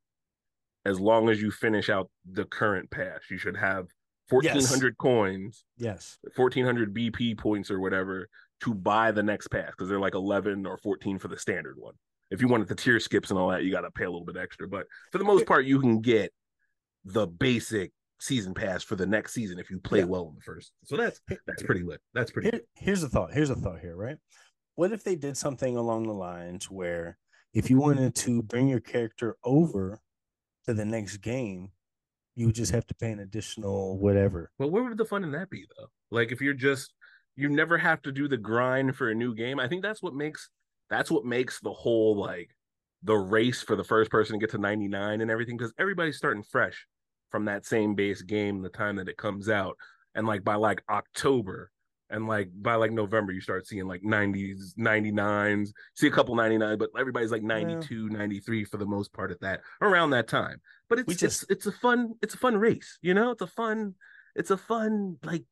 [0.84, 3.86] As long as you finish out the current pass, you should have
[4.30, 6.18] 1400 coins, yes.
[6.36, 8.28] 1400 BP points or whatever
[8.62, 11.94] to buy the next pass because they're like 11 or 14 for the standard one.
[12.30, 14.24] If you wanted the tier skips and all that, you got to pay a little
[14.26, 14.68] bit extra.
[14.68, 16.32] But for the most part, you can get
[17.04, 20.04] the basic season pass for the next season if you play Yeah.
[20.04, 20.72] well in the first.
[20.84, 22.00] So that's that's pretty lit.
[22.14, 22.50] That's pretty.
[22.50, 23.32] Here, here's a thought.
[23.32, 24.18] Here's a thought here, right?
[24.76, 27.18] What if they did something along the lines where
[27.54, 29.98] if you wanted to bring your character over
[30.66, 31.70] to the next game,
[32.40, 34.50] you would just have to pay an additional whatever.
[34.58, 35.88] Well, where would the fun in that be though?
[36.10, 36.94] Like if you're just
[37.36, 39.60] you never have to do the grind for a new game.
[39.60, 40.48] I think that's what makes
[40.88, 42.50] that's what makes the whole like
[43.02, 46.42] the race for the first person to get to 99 and everything because everybody's starting
[46.42, 46.86] fresh
[47.30, 49.76] from that same base game the time that it comes out
[50.14, 51.70] and like by like October
[52.10, 56.76] and like by like November you start seeing like 90s 99s see a couple 99
[56.76, 60.98] but everybody's like 92 93 for the most part at that around that time but
[60.98, 63.94] it's just just- it's a fun it's a fun race you know it's a fun
[64.34, 65.44] it's a fun like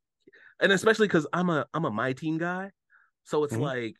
[0.60, 2.70] and especially because i'm a i'm a my team guy
[3.24, 3.60] so it's Mhm.
[3.60, 3.94] like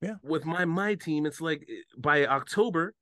[0.00, 0.14] Yeah.
[0.22, 2.94] with my my team it's like eh, by october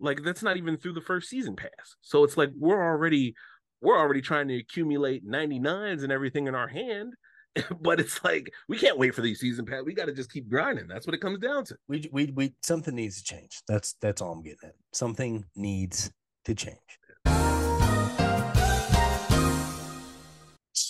[0.00, 3.34] like that's not even through the first season pass so it's like we're already
[3.82, 7.14] we're already trying to accumulate 99s and everything in our hand
[7.80, 10.48] but it's like we can't wait for these season pass we got to just keep
[10.48, 13.62] grinding that's what it comes down to We we we something needs to change.
[13.66, 14.74] That's that's all I'm getting at.
[14.92, 16.10] Something needs
[16.44, 16.76] to change.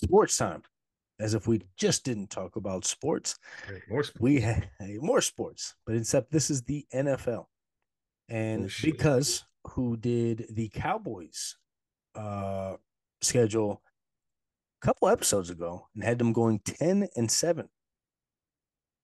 [0.05, 0.63] Sports time.
[1.19, 3.37] As if we just didn't talk about sports.
[3.89, 4.67] more sp- we have
[5.01, 7.47] more sports, but except this is the NFL.
[8.29, 11.57] And Oh, because who did the Cowboys
[12.15, 12.77] uh
[13.23, 13.83] schedule
[14.83, 17.69] a couple episodes ago and had them going 10 and 7.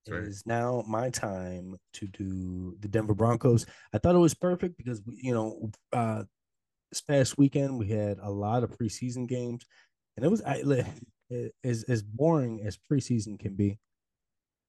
[0.07, 0.23] It right.
[0.25, 3.65] is now my time to do the Denver Broncos.
[3.95, 6.25] I thought it was perfect because we, you know, uh
[6.91, 9.65] this past weekend we had a lot of preseason games
[10.17, 10.85] and it was I, li-
[11.65, 13.79] as as boring as preseason can be.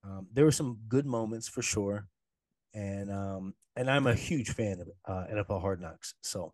[0.04, 2.08] Um, there were some good moments for sure,
[2.74, 6.14] and um, and I'm a huge fan of uh, NFL Hard Knocks.
[6.22, 6.54] So,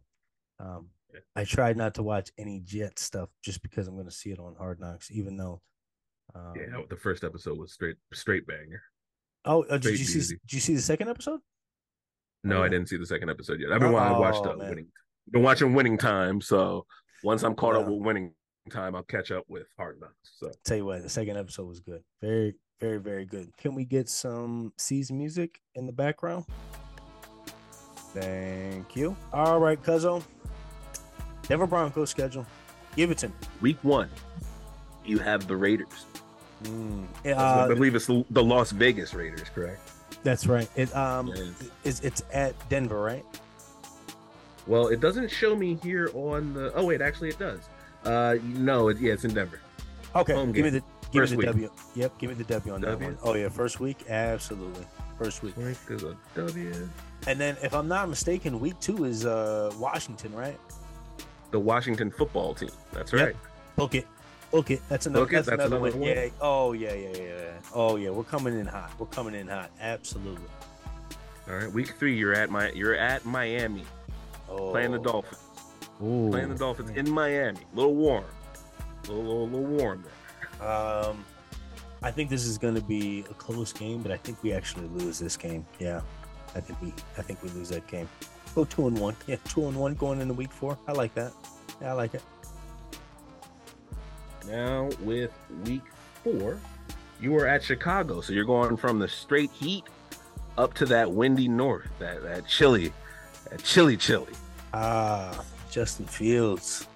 [0.60, 0.90] um,
[1.36, 4.40] I tried not to watch any Jet stuff just because I'm going to see it
[4.40, 5.62] on Hard Knocks, even though.
[6.36, 8.84] Um, yeah the first episode was straight straight banger
[9.46, 10.20] Oh, uh, did you see?
[10.20, 10.36] easy.
[10.46, 11.40] Did you see the second episode?
[12.44, 14.52] no Oh, i didn't see the second episode yet i've been wa- I watched Oh,
[14.52, 14.90] uh, winning
[15.32, 16.86] been watching winning time so
[17.24, 18.36] Once I'm caught up with winning
[18.70, 20.14] time, I'll catch up with Hard Knocks.
[20.38, 22.04] So Tell you what, the second episode was good.
[22.22, 23.56] Very, very, very good.
[23.58, 26.46] Can we get some season music in the background?
[28.14, 29.16] Thank you.
[29.34, 30.24] All right, Cuzzo.
[31.48, 32.46] Denver Broncos schedule.
[32.96, 33.34] Give it to me.
[33.62, 34.10] week one,
[35.06, 36.06] you have the Raiders.
[36.64, 39.80] Mm, I uh, believe it's the the Las Vegas Raiders, correct?
[40.24, 40.68] that's right.
[40.76, 41.46] It um, Yeah.
[41.86, 43.26] it's it's at Denver, right?
[44.68, 46.74] Well, it doesn't show me here on the.
[46.74, 47.62] Oh wait, actually it does.
[48.06, 49.60] Uh, no, it, yeah, it's in Denver.
[50.16, 50.80] Okay, Home give me the
[51.12, 51.70] give First me the week.
[51.70, 51.72] W.
[51.96, 53.06] Yep, give me the W on that W?
[53.08, 53.18] one.
[53.24, 54.86] Oh yeah, first week, absolutely,
[55.18, 55.56] first week.
[55.58, 56.90] Week is a W.
[57.28, 60.58] And then, if I'm not mistaken, week two is uh Washington, right?
[61.52, 62.70] The Washington football team.
[62.94, 63.22] That's Yep.
[63.26, 63.36] right.
[63.76, 64.08] Book it.
[64.52, 64.82] Book it.
[64.90, 65.26] That's another.
[65.26, 66.08] Book That's, that's another, another one.
[66.08, 66.10] one.
[66.18, 66.30] Yeah.
[66.42, 67.52] Oh yeah, yeah, yeah, yeah.
[67.74, 68.92] Oh yeah, we're coming in hot.
[68.98, 69.70] We're coming in hot.
[69.82, 70.48] Absolutely.
[71.50, 73.84] All right, week three, you're at my you're at Miami
[74.50, 75.38] Oh, playing the Dolphins.
[76.02, 76.30] Ooh.
[76.32, 77.60] Playing the Dolphins in Miami.
[77.60, 78.26] A little warm.
[79.06, 80.68] A little, little, little warm there.
[80.68, 81.26] Um,
[82.02, 84.88] I think this is going to be a close game, but I think we actually
[84.88, 85.66] lose this game.
[85.80, 86.02] Yeah,
[86.56, 86.94] I think we.
[87.18, 88.08] I think we lose that game.
[88.56, 89.16] Go two and one.
[89.28, 90.78] Yeah, two and one going into week four.
[90.88, 91.34] I like that.
[91.82, 92.24] Yeah, I like it.
[94.48, 95.32] Now with
[95.66, 95.84] week
[96.24, 96.60] four,
[97.20, 99.84] you are at Chicago, so you're going from the straight heat
[100.58, 102.94] up to that windy north, that that chilly,
[103.50, 104.34] that chilly, chilly.
[104.74, 106.88] Ah, Justin Fields,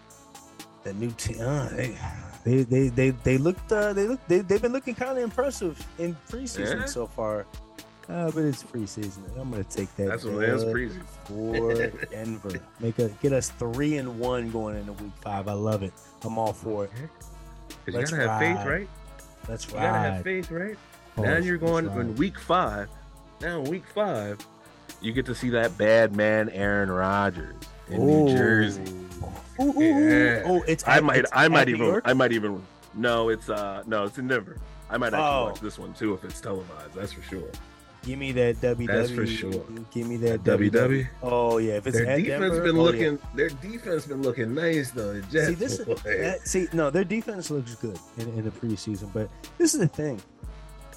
[0.83, 1.41] that new team.
[1.41, 1.95] Uh, they,
[2.43, 3.71] they, they, they, they looked.
[3.71, 4.19] Uh, they look.
[4.27, 6.86] They, they've been looking kind of impressive in preseason Yeah?
[6.86, 7.45] so far.
[8.09, 9.21] Uh, but it's preseason.
[9.39, 10.07] I'm gonna take that.
[10.07, 10.99] That's what it is, dub crazy.
[11.23, 11.73] for
[12.12, 12.51] Denver.
[12.81, 15.47] Make a get us three and one going into week five.
[15.47, 15.93] I love it.
[16.23, 16.91] I'm all for it.
[17.86, 18.89] Because you Let's gotta have faith, right?
[19.47, 20.77] Let's You gotta have faith, right?
[21.17, 22.89] Oh, now you're going in week five.
[23.39, 24.45] Now in week five,
[25.01, 27.55] you get to see that bad man Aaron Rodgers
[27.89, 28.82] in New Jersey.
[29.60, 30.10] Ooh, ooh, ooh.
[30.10, 30.41] Yeah.
[30.46, 30.86] Oh, it's.
[30.88, 32.02] I at- might, it's I might even?
[32.06, 32.62] I might even.
[32.96, 34.58] No, it's uh, no, it's in Denver.
[34.89, 35.46] I might actually Oh.
[35.46, 36.93] watch this one too if it's televised.
[36.93, 37.50] That's for sure.
[38.06, 38.86] Give me that WW.
[38.88, 39.63] That's for sure.
[39.91, 40.72] Give me that That WW.
[40.72, 41.08] WW.
[41.24, 42.84] Oh yeah, if it's Their defense Denver, been oh, yeah.
[42.84, 43.19] looking.
[43.34, 45.22] Their defense been looking nice though.
[45.32, 45.48] Jets.
[45.48, 49.74] See, this that, see no, their defense looks good in, in the preseason, but this
[49.74, 50.22] is the thing.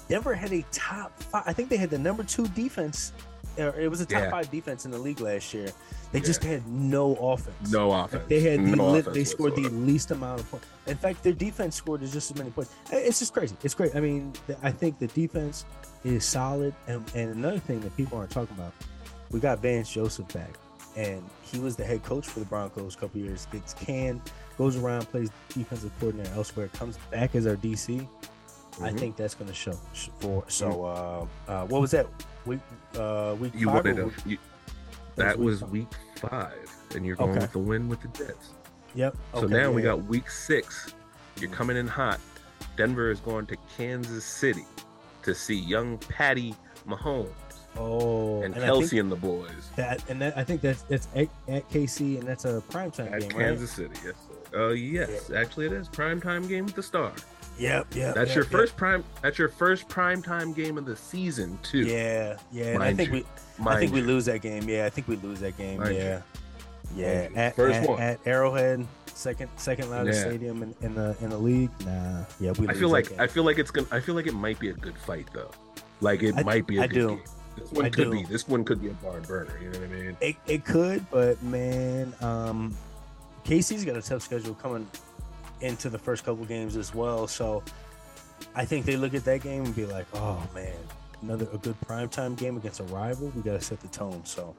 [0.09, 1.43] Denver had a top five.
[1.47, 3.13] I think they had the number two defense.
[3.57, 4.29] It was a top Yeah.
[4.31, 5.69] five defense in the league last year.
[6.11, 6.25] They Yeah.
[6.25, 7.71] just had no offense.
[7.71, 8.23] no Like, offense.
[8.29, 10.67] they had the no li- they scored the least amount of points.
[10.85, 12.71] In fact, their defense scored just as many points.
[12.91, 13.55] It's just crazy.
[13.63, 13.95] It's great.
[13.95, 15.65] I mean, I think the defense
[16.03, 16.73] is solid.
[16.87, 18.73] And, and another thing that people aren't talking about,
[19.31, 20.53] we got Vance Joseph back,
[20.95, 23.47] and he was the head coach for the Broncos a couple years.
[23.51, 24.21] Gets canned,
[24.57, 28.07] goes around, plays defensive coordinator elsewhere, comes back as our DC.
[28.81, 28.99] I Mhm.
[28.99, 30.43] think that's going to show sh- for.
[30.47, 32.07] So, uh, uh, what was that
[32.45, 32.59] week?
[32.95, 34.37] Uh, week You five wanted a, week- you,
[35.15, 35.69] that was five?
[35.71, 35.87] week
[36.17, 37.39] five, and you're going Okay.
[37.41, 38.49] with the win with the Jets.
[38.95, 39.15] Yep.
[39.33, 39.89] So okay, now we yeah.
[39.89, 40.93] got week six.
[41.39, 42.19] You're coming in hot.
[42.75, 44.65] Denver is going to Kansas City
[45.23, 46.55] to see young Patty
[46.87, 47.27] Mahomes
[47.75, 51.07] oh and I think- Kelce and the boys That and that I think that's that's
[51.15, 53.93] at, at KC and that's a primetime at game, Kansas City.
[54.05, 54.13] Yes.
[54.55, 57.11] Uh, yes, actually it is prime time game with the Star.
[57.57, 58.15] Yep, yep.
[58.15, 58.51] That's yep, your yep.
[58.51, 59.03] first prime.
[59.21, 61.79] That's your first prime time game of the season too.
[61.79, 62.65] Yeah, yeah.
[62.73, 63.25] And I think you.
[63.59, 64.67] we I think we lose that game.
[64.69, 65.79] Yeah, I think we lose that game.
[65.79, 66.01] Mind you.
[66.01, 66.21] yeah.
[66.95, 67.29] Yeah.
[67.35, 68.01] At, First at, one.
[68.01, 70.29] at Arrowhead, second second loudest Yeah.
[70.29, 71.71] stadium in, in the in the league.
[71.85, 72.23] Nah.
[72.39, 73.19] Yeah, we I feel like game.
[73.19, 73.87] I feel like it's gonna.
[73.91, 75.51] I feel like it might be a good fight though.
[75.99, 77.07] Like it I- might be a I good do.
[77.09, 77.21] game.
[77.57, 78.11] This one I could do.
[78.11, 78.23] be.
[78.23, 79.57] This one could be a barn burner.
[79.59, 80.17] You know what I mean?
[80.21, 82.77] it, it could, but man, um
[83.45, 84.87] KC's got a tough schedule coming
[85.61, 87.27] into the first couple games as well.
[87.27, 87.63] So
[88.55, 90.75] I think they look at that game and be like, oh man,
[91.21, 93.31] another a good primetime game against a rival.
[93.35, 94.21] We gotta set the tone.
[94.25, 94.55] So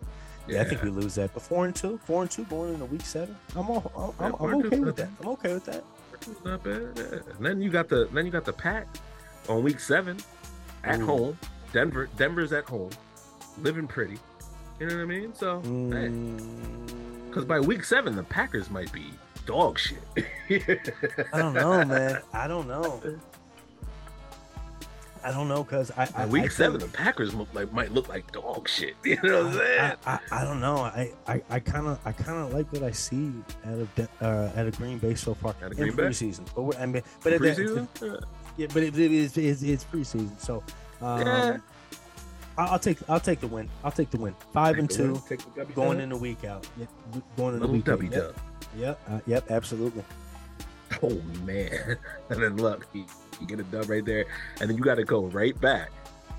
[0.48, 1.32] yeah, I think we lose that.
[1.34, 3.36] But four and two, four and two going into week seven.
[3.54, 5.08] I'm all, I'm, Yeah, I'm, I'm okay with that.
[5.20, 5.84] I'm okay with that.
[6.44, 6.98] Not bad.
[7.36, 8.86] And then you got the then you got the pack
[9.48, 10.16] on week seven
[10.84, 11.06] at Ooh.
[11.06, 11.38] home.
[11.72, 12.90] Denver Denver's at home,
[13.62, 14.18] living pretty.
[14.80, 15.34] You know what I mean?
[15.34, 19.12] So because Mm, by week seven the Packers might be
[19.48, 19.98] dog shit.
[21.32, 22.20] I don't know, man.
[22.32, 23.00] I don't know.
[25.24, 27.90] I don't know because I, I week I seven, think- the Packers look like might
[27.92, 28.94] look like dog shit.
[29.04, 29.80] You know what I'm saying?
[30.06, 30.76] I, I, I don't know.
[30.76, 33.32] I I I kind of I kind of like what I see
[33.66, 36.02] out of De- uh, out of Green Bay so far Out of in Green Bay?
[36.04, 36.46] preseason.
[36.54, 38.22] But we're- I mean, but it, Preseason?
[38.56, 40.38] yeah, but it, it is it's, it's preseason.
[40.40, 40.62] So
[41.00, 41.56] um, Yeah.
[42.56, 43.68] I'll, take I'll take the win.
[43.84, 44.34] I'll take the win.
[44.52, 46.66] Five and Take the win, two take the W going in the week out.
[46.76, 46.86] Yeah,
[47.36, 47.84] going in the week.
[47.84, 48.34] W out.
[48.78, 49.00] Yep.
[49.00, 49.00] Yep.
[49.10, 49.50] Uh, yep.
[49.50, 50.04] Absolutely.
[51.02, 51.98] Oh man!
[52.30, 53.06] And then look, you,
[53.40, 54.26] you get a dub right there,
[54.60, 55.90] and then you got to go right back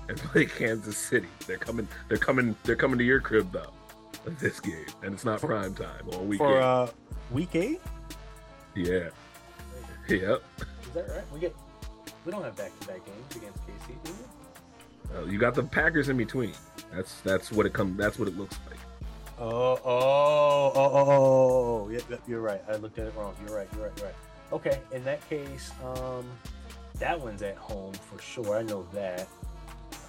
[0.08, 1.28] and play Kansas City.
[1.46, 1.88] They're coming.
[2.08, 2.56] They're coming.
[2.64, 3.72] They're coming to your crib though.
[4.38, 6.50] This game, and it's not prime time on weekend.
[6.50, 6.90] For uh,
[7.30, 7.80] week eight.
[8.74, 9.08] Yeah.
[10.08, 10.42] Yep.
[10.58, 11.32] Is that right?
[11.32, 11.54] We get
[12.24, 15.16] we don't have back to back games against KC, do we?
[15.16, 16.52] Uh, you got the Packers in between.
[16.92, 17.96] That's that's what it come.
[17.96, 18.78] That's what it looks like.
[19.40, 22.62] Oh, oh, oh, oh, oh, oh, yeah, yeah, you're right.
[22.68, 23.34] I looked at it wrong.
[23.46, 23.68] You're right.
[23.74, 23.92] You're right.
[23.96, 24.14] You're right.
[24.52, 26.26] Okay, in that case, um,
[26.98, 28.58] that one's at home for sure.
[28.58, 29.26] I know that.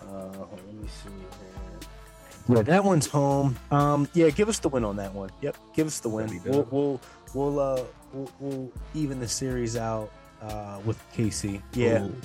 [0.09, 2.57] Uh, let me see here.
[2.57, 3.57] Yeah, that one's home.
[3.69, 5.29] Um, yeah, give us the win on that one.
[5.41, 6.41] Yep, give us the win.
[6.43, 7.01] We'll we'll
[7.33, 11.61] we'll uh we'll, we'll even the series out uh with KC.
[11.73, 12.03] Yeah.
[12.03, 12.15] Ooh.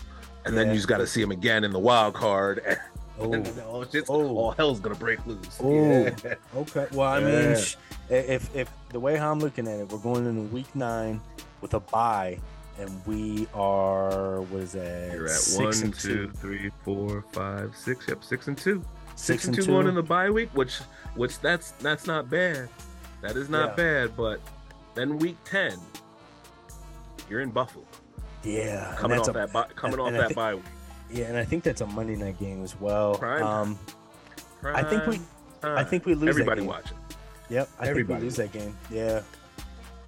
[0.47, 2.79] And then you just got to see him again in the wild card.
[3.18, 3.46] Oh, And
[3.90, 4.37] shit's, Oh.
[4.37, 5.59] all hell's gonna break loose.
[5.62, 5.70] Oh.
[5.72, 6.35] Yeah.
[6.57, 6.87] Okay.
[6.92, 7.46] Well, I Yeah.
[7.48, 7.76] mean, sh-
[8.11, 11.20] if if the way how I'm looking at it, we're going into week nine
[11.61, 12.38] with a bye,
[12.79, 15.12] and we are what is that?
[15.12, 18.07] You're at Six one, and two, three, four, five, six.
[18.09, 18.83] Yep, six and two.
[19.14, 20.79] Six Six and and two, going in the bye week, which
[21.14, 22.68] which that's that's not bad.
[23.22, 23.76] That is not Yeah.
[23.76, 24.16] bad.
[24.16, 24.40] But
[24.94, 25.79] then week ten,
[27.31, 27.85] you're in Buffalo,
[28.44, 30.64] Yeah, coming off a- that bye, coming and- off and that thi- bye week.
[31.11, 33.14] Yeah, and I think that's a Monday night game as well.
[33.16, 33.79] Prime Um,
[34.64, 35.21] I think we,
[35.61, 36.29] Prime I think we lose.
[36.29, 36.69] everybody that game.
[36.69, 36.99] watching.
[37.49, 38.07] Yep, I Everybody.
[38.07, 38.77] think we lose that game.
[38.90, 39.21] Yeah,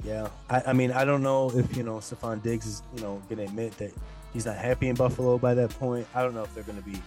[0.02, 0.28] yeah.
[0.50, 3.38] I, I mean, I don't know if you know Stefon Diggs is you know going
[3.38, 3.92] to admit that
[4.32, 6.06] he's not happy in Buffalo by that point.
[6.14, 7.00] I don't know if they're going to be.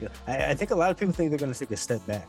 [0.00, 1.76] You know, I, I think a lot of people think they're going to take a
[1.76, 2.26] step back,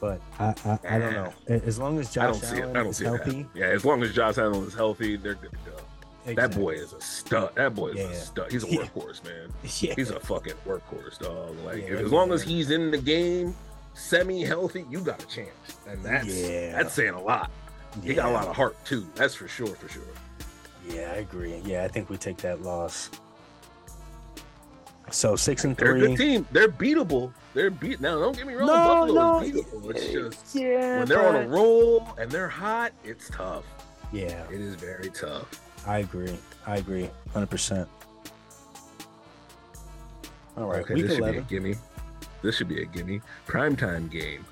[0.00, 1.32] but I, I, I don't know.
[1.46, 2.62] As long as I Josh don't see it.
[2.62, 3.46] Allen I don't is see healthy.
[3.54, 5.76] Yeah, as long as Josh Allen is healthy, they're good to go.
[6.24, 7.54] That boy is a stud.
[7.54, 8.04] That boy is Yeah.
[8.06, 8.52] a stud.
[8.52, 8.80] He's a Yeah.
[8.82, 9.48] workhorse, man.
[9.80, 11.56] Yeah, He's a fucking workhorse, dog.
[11.64, 13.54] Like Yeah, as long as he's in the game,
[13.94, 15.50] semi healthy, you got a chance,
[15.86, 16.72] and that's Yeah.
[16.72, 17.50] that's saying a lot.
[18.02, 19.06] He got a lot of heart too.
[19.14, 20.02] That's for sure, for sure.
[20.88, 21.60] Yeah, I agree.
[21.64, 23.10] Yeah, I think we take that loss.
[25.10, 25.86] So six and three.
[25.86, 26.46] They're a good team.
[26.50, 27.32] They're beatable.
[27.52, 28.00] They're beat.
[28.00, 28.66] Now, don't get me wrong.
[28.66, 29.90] No, Buffalo no, is beatable.
[29.90, 30.06] It's
[30.40, 33.64] just yeah, when they're on a roll and they're hot, it's tough.
[34.12, 35.60] Yeah, It is very tough.
[35.86, 36.36] I agree.
[36.66, 37.88] I agree, hundred percent.
[40.56, 41.74] All right, okay, this should be a gimme.
[42.42, 43.20] This should be a gimme.
[43.46, 44.44] Primetime game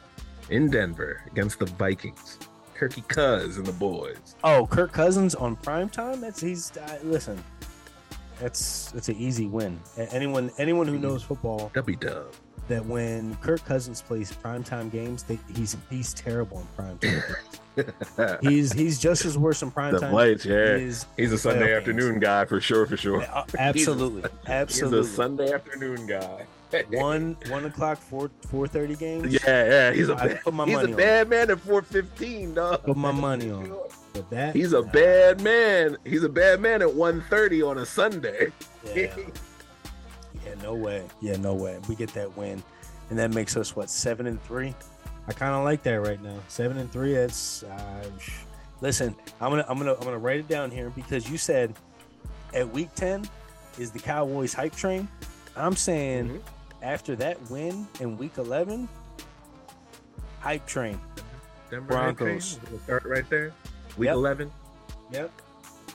[0.51, 2.39] in Denver against the Vikings.
[2.77, 4.35] Kirky Cuz and the boys.
[4.43, 6.21] Oh, Kirk Cousins on prime time.
[6.21, 7.43] That's he's uh, listen.
[8.41, 9.79] That's that's an easy win.
[9.97, 12.35] Anyone anyone who knows football W dub.
[12.69, 17.23] That when Kirk Cousins plays primetime games, they, he's he's terrible in prime time.
[17.75, 20.45] the he's he's just as worse in primetime.
[20.45, 20.77] yeah.
[20.77, 23.25] Is He's a Sunday afternoon guy for sure, for sure.
[23.59, 25.01] absolutely, He's absolutely.
[25.01, 26.47] a Sunday afternoon guy.
[26.91, 29.33] one one o'clock four four thirty games.
[29.33, 29.93] Yeah, yeah.
[29.93, 32.83] He's a I bad, put my he's a money on bad man at 415, dog.
[32.85, 33.73] Put my money on.
[34.13, 35.97] But that He's a nah, bad man.
[36.05, 38.53] He's a bad man at 1:30 on a Sunday.
[38.95, 39.15] Yeah.
[40.57, 41.05] Yeah, no way.
[41.21, 41.79] Yeah, no way.
[41.89, 42.63] We get that win,
[43.11, 44.75] and that makes us what seven and three.
[45.29, 46.37] I kind of like that right now.
[46.49, 47.15] Seven and three.
[47.15, 48.05] That's uh,
[48.81, 49.15] listen.
[49.41, 51.75] I'm gonna I'm gonna I'm gonna write it down here because you said
[52.55, 53.29] at week ten
[53.79, 55.09] is the Cowboys hype train.
[55.57, 56.41] I'm saying Mhm.
[56.83, 58.89] after that win in week eleven,
[60.41, 61.01] hype train.
[61.71, 62.59] Denver Broncos.
[62.71, 63.53] We'll start right there.
[63.97, 64.15] Week Yep.
[64.15, 64.53] 11.
[65.11, 65.31] Yep.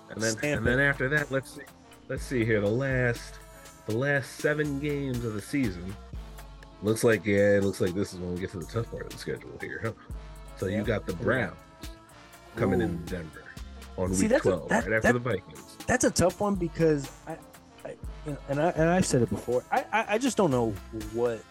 [0.09, 1.61] And then and then after that, let's see.
[2.07, 2.61] Let's see here.
[2.61, 3.35] The last
[3.87, 5.95] the last seven games of the season.
[6.83, 9.03] Looks like yeah, it looks like this is when we get to the tough part
[9.05, 9.81] of the schedule here.
[9.83, 9.91] Huh?
[10.57, 10.77] So Yeah.
[10.77, 11.55] you got the Browns
[12.55, 12.85] coming Ooh.
[12.85, 13.43] in Denver
[13.97, 15.77] on See, week that's a- 12, that- right after that- the Vikings.
[15.87, 17.37] that's a tough one because I,
[17.85, 17.95] I
[18.49, 19.63] and I and I've said it before.
[19.71, 20.71] I, I I just don't know
[21.13, 21.41] what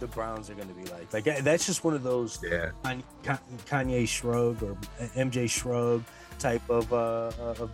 [0.00, 1.12] the Browns are going to be like.
[1.12, 2.70] Like that's just one of those Yeah.
[2.84, 4.76] Kanye, Kanye shrug or
[5.14, 6.02] MJ shrug
[6.38, 6.90] type of.
[6.92, 7.70] Uh, of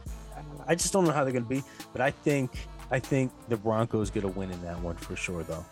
[0.67, 2.51] I just don't know how they're going to be, but I think
[2.91, 5.65] I think the Broncos get a win in that one for sure, though.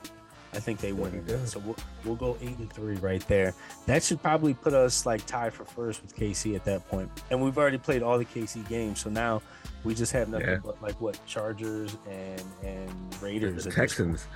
[0.54, 1.42] I think they win in Very that.
[1.44, 1.48] good.
[1.48, 3.54] So we'll, we'll go eight and three right there.
[3.86, 7.10] That should probably put us like tied for first with KC at that point.
[7.30, 9.42] And we've already played all the KC games, so now
[9.84, 10.58] we just have nothing Yeah.
[10.64, 12.90] but like what Chargers and and
[13.22, 13.64] Raiders.
[13.64, 14.26] The Texans.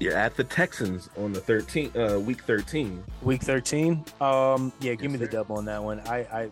[0.00, 3.02] You're at the Texans on the 13th, uh, week 13.
[3.22, 4.04] Week thirteen.
[4.20, 5.30] Um, yeah, give Yes, me the sir.
[5.32, 6.00] double on that one.
[6.00, 6.50] I I.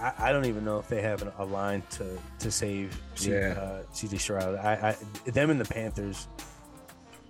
[0.00, 3.32] I I don't even know if they have an- a line to to save C,
[3.32, 3.54] Yeah.
[3.58, 4.56] uh, CJ Stroud.
[4.56, 4.90] I,
[5.26, 6.28] I them and the Panthers,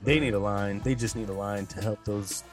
[0.02, 0.80] they need a line.
[0.80, 2.44] They just need a line to help those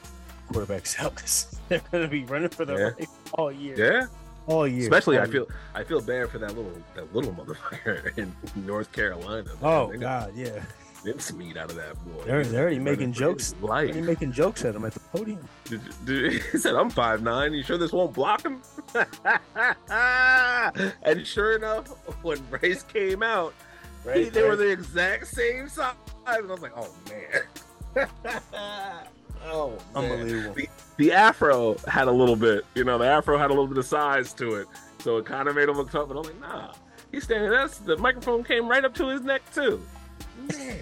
[0.50, 2.90] quarterbacks out because they're going to be running for their Yeah.
[2.98, 3.76] life all year.
[3.76, 4.06] Yeah.
[4.46, 4.82] all year.
[4.82, 5.32] Especially, all I year.
[5.32, 9.44] feel I feel bad for that little that little motherfucker in North Carolina.
[9.44, 9.56] man.
[9.62, 10.62] Oh God, yeah.
[11.08, 12.24] Out of that boy.
[12.24, 13.54] They're they're already making jokes.
[13.60, 13.94] Life.
[13.94, 15.48] They're making jokes at him at the podium.
[16.06, 17.52] He said, "I'm five nine.
[17.52, 18.62] You sure this won't block him?"
[21.02, 21.88] and sure enough,
[22.22, 23.52] when Bryce came out,
[24.04, 24.32] he- Right?
[24.32, 25.94] they were the exact same size.
[26.26, 27.42] And I was like, "Oh man."
[29.44, 30.10] oh, man.
[30.12, 30.54] Unbelievable.
[30.54, 33.78] The, the afro had a little bit, you know, the afro had a little bit
[33.78, 34.68] of size to it,
[35.00, 36.08] so it kind of made him look tough.
[36.08, 36.72] But I'm like, nah,
[37.12, 37.50] He's standing.
[37.50, 39.80] That's the microphone came right up to his neck too.
[40.52, 40.76] Man.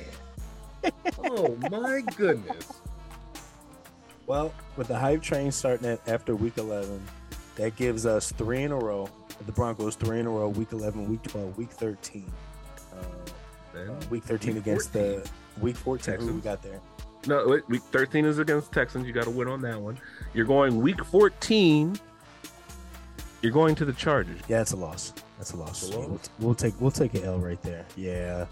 [1.19, 2.73] Oh my goodness.
[4.27, 7.03] Well, with the hype train starting at after week 11,
[7.57, 9.09] that gives us three in a row.
[9.47, 12.25] The Broncos three in a row: week 11, week 12, week 13.
[12.93, 12.97] Uh,
[13.75, 15.21] Then, uh, week 13 Week against 14.
[15.23, 15.31] the
[15.61, 16.15] week 14.
[16.21, 16.81] Who we got there?
[17.27, 19.07] no, wait, week 13 is against Texans.
[19.07, 19.99] You got to win on that one.
[20.35, 21.99] You're going week 14.
[23.43, 24.41] You're going to the Chargers.
[24.49, 25.13] Yeah, it's a loss.
[25.39, 25.83] That's a loss.
[25.83, 26.09] That's a loss?
[26.09, 27.85] we'll, we'll take we'll take an L right there.
[27.97, 28.47] Yeah.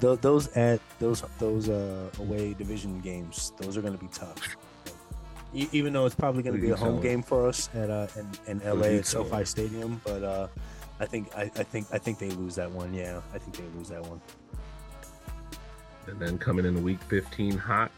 [0.00, 4.56] Th those at those those uh away division games, those are going to be tough.
[5.54, 8.06] E- even though it's probably going to be a home game for us at uh
[8.16, 9.44] in, in LA at SoFi?
[9.44, 10.48] Stadium, but uh
[11.00, 12.94] I think I, I think I think they lose that one.
[12.94, 14.20] Yeah, I think they lose that one.
[16.06, 17.90] And then coming in week 15 hot,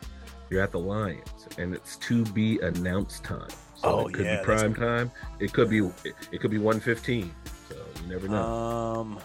[0.51, 3.51] you're at the Lions, and it's to be announced time.
[3.77, 5.11] So Oh, it could yeah, be prime time.
[5.39, 7.31] It could be it, it could be 115.
[7.69, 8.43] So you never know.
[8.43, 9.21] Um,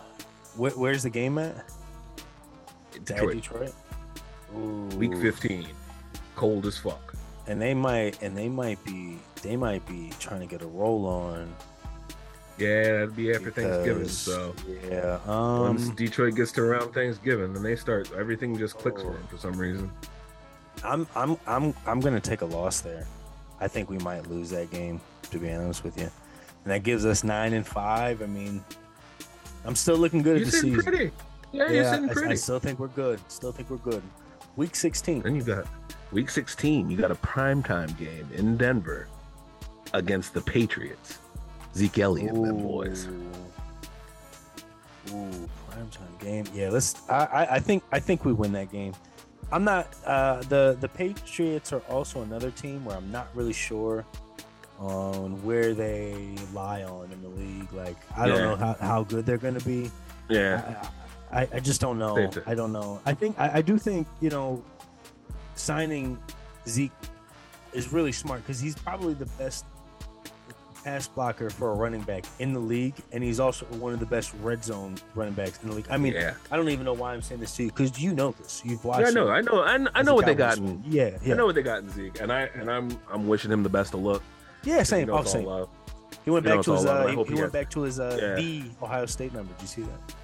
[0.58, 1.66] where, where's the game at?
[3.06, 3.74] Detroit, Detroit.
[4.96, 5.68] week 15,
[6.36, 7.14] cold as fuck.
[7.48, 11.06] and they might and they might be they might be trying to get a roll
[11.06, 11.54] on
[12.58, 14.08] Yeah, that'd be after Thanksgiving.
[14.08, 14.54] So
[14.90, 19.08] yeah once um Detroit gets to around Thanksgiving, then they start everything just clicks Oh.
[19.08, 19.92] for them for some reason.
[20.84, 23.06] i'm i'm i'm i'm gonna take a loss there
[23.60, 25.00] i think we might lose that game
[25.32, 26.10] to be honest with you
[26.64, 28.64] and that gives us nine and five i mean
[29.66, 31.12] i'm still looking good You're at the season pretty.
[31.54, 34.04] Yeah, you're sitting I, I still think we're good still think we're good
[34.56, 35.66] week 16 Then you got
[36.14, 36.90] week 16.
[36.90, 39.08] You got a primetime game in Denver
[39.94, 41.20] against the Patriots.
[41.76, 43.08] Zeke Elliott, them boys.
[43.08, 43.32] Ooh,
[45.12, 46.46] Ooh, primetime game.
[46.54, 47.10] Yeah, let's.
[47.10, 48.94] I, I, I think I think we win that game.
[49.52, 49.88] I'm not.
[50.06, 54.06] Uh, the the Patriots are also another team where I'm not really sure
[54.80, 57.74] on where they lie on in the league.
[57.74, 59.90] Like I don't know how, how good they're going to be.
[60.30, 60.88] Yeah,
[61.34, 62.32] I, I, just don't know.
[62.46, 63.02] I don't know.
[63.06, 64.64] I think I, I do think you know
[65.56, 66.18] signing
[66.68, 66.92] Zeke
[67.74, 69.66] is really smart because he's probably the best
[70.84, 74.06] pass blocker for a running back in the league, and he's also one of the
[74.06, 75.88] best red zone running backs in the league.
[75.90, 76.34] I mean, yeah.
[76.52, 78.62] I don't even know why I'm saying this to you because you know this.
[78.66, 79.02] You've watched.
[79.02, 80.84] Yeah, I know, I know, I, I know what they got in.
[80.86, 83.52] Yeah, yeah, I know what they got in Zeke, and I and I'm I'm wishing
[83.52, 84.22] him the best of luck.
[84.64, 84.80] yeah.
[84.80, 85.08] You Same.
[85.08, 85.66] know oh, same.
[86.26, 86.86] He went back to his.
[86.86, 88.64] all love, Uh, and I he hope he he went back to his uh, the
[88.82, 89.52] Ohio State number.
[89.54, 90.16] Did you see that?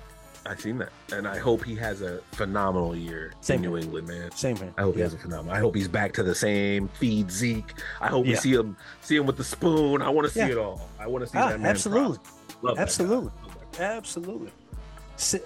[0.46, 3.84] I seen that, and I hope he has a phenomenal year Same in New here.
[3.86, 4.32] England, man.
[4.32, 4.74] Same here.
[4.78, 5.54] I hope he has a phenomenal.
[5.56, 7.74] I hope he's back to the same feed Zeke.
[8.02, 10.02] I hope we see him see him with the spoon.
[10.02, 10.48] I want to see Yeah.
[10.48, 10.88] it all.
[11.00, 11.70] I want to see Ah, that man.
[11.70, 12.20] absolutely.
[12.62, 12.80] Love.
[12.80, 13.32] Absolutely.
[13.80, 14.52] Absolutely.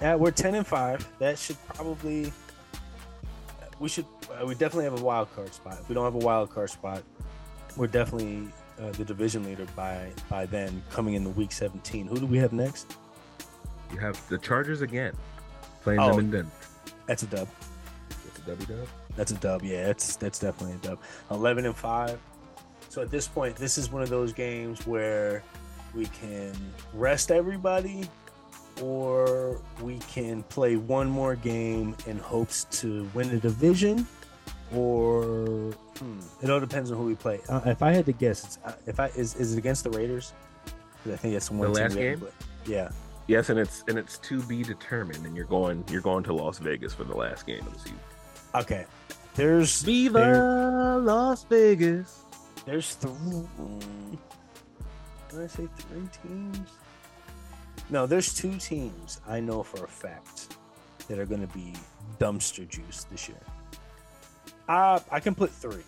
[0.01, 1.07] Uh, we're ten and five.
[1.19, 2.31] That should probably.
[3.79, 4.05] We should.
[4.39, 5.77] Uh, we definitely have a wild card spot.
[5.81, 7.01] If we don't have a wild card spot,
[7.75, 8.47] we're definitely
[8.79, 10.81] uh, the division leader by by then.
[10.91, 12.05] Coming in the week seventeen.
[12.07, 12.95] Who do we have next?
[13.93, 15.13] You have the Chargers again,
[15.83, 16.09] playing Oh.
[16.09, 16.51] them in Denver.
[17.05, 17.47] That's a dub.
[18.09, 18.87] It's a W dub.
[19.15, 19.61] That's a dub.
[19.63, 20.99] Yeah, that's that's definitely a dub.
[21.31, 22.19] Eleven and five.
[22.89, 25.43] So at this point, this is one of those games where
[25.93, 26.53] we can
[26.93, 28.09] rest everybody,
[28.81, 34.07] or we can play one more game in hopes to win the division,
[34.73, 35.35] or
[35.99, 37.39] hmm, it all depends on who we play.
[37.49, 39.91] Uh, if I had to guess, it's uh, if I is is it against the
[39.91, 40.33] Raiders?
[41.05, 41.71] I think that's the one.
[41.71, 42.19] The team last game?
[42.19, 42.31] played.
[42.65, 42.89] Yeah.
[43.27, 45.25] Yes, and it's and it's to be determined.
[45.25, 47.99] And you're going you're going to Las Vegas for the last game of the season.
[48.55, 48.85] Okay.
[49.35, 52.19] There's Viva there- Las Vegas.
[52.65, 53.11] There's three.
[55.29, 56.69] Did I say three teams?
[57.89, 60.55] No, there's two teams I know for a fact
[61.07, 61.73] that are going to be
[62.19, 63.39] dumpster juice this year.
[64.69, 65.83] Uh, I can put three.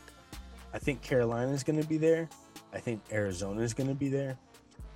[0.73, 2.27] I think Carolina is going to be there.
[2.73, 4.37] I think Arizona is going to be there.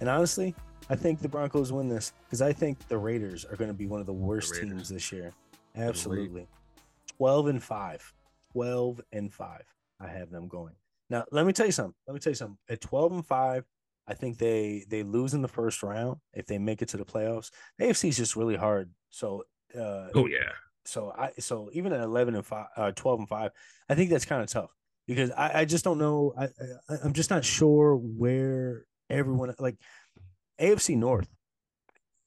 [0.02, 0.54] And honestly,
[0.90, 3.86] I think the Broncos win this because I think the Raiders are going to be
[3.86, 4.70] one of the worst Raiders.
[4.70, 5.32] teams this year.
[5.76, 6.48] Absolutely.
[7.18, 8.14] 12 and 5.
[8.54, 9.62] 12 and 5.
[10.02, 10.74] I have them going.
[11.10, 11.94] Now, let me tell you something.
[12.08, 12.58] Let me tell you something.
[12.70, 13.66] At 12 and 5,
[14.08, 17.06] I think they they lose in the first round if they make it to the
[17.06, 17.52] playoffs.
[17.78, 18.90] The AFC is just really hard.
[19.12, 19.44] So
[19.80, 20.52] uh Oh yeah.
[20.86, 23.52] so I so even at 11 and 5 uh 12 and 5,
[23.90, 24.72] I think that's kind of tough
[25.08, 29.78] because I I just don't know I, I I'm just not sure where everyone like
[30.60, 31.28] AFC North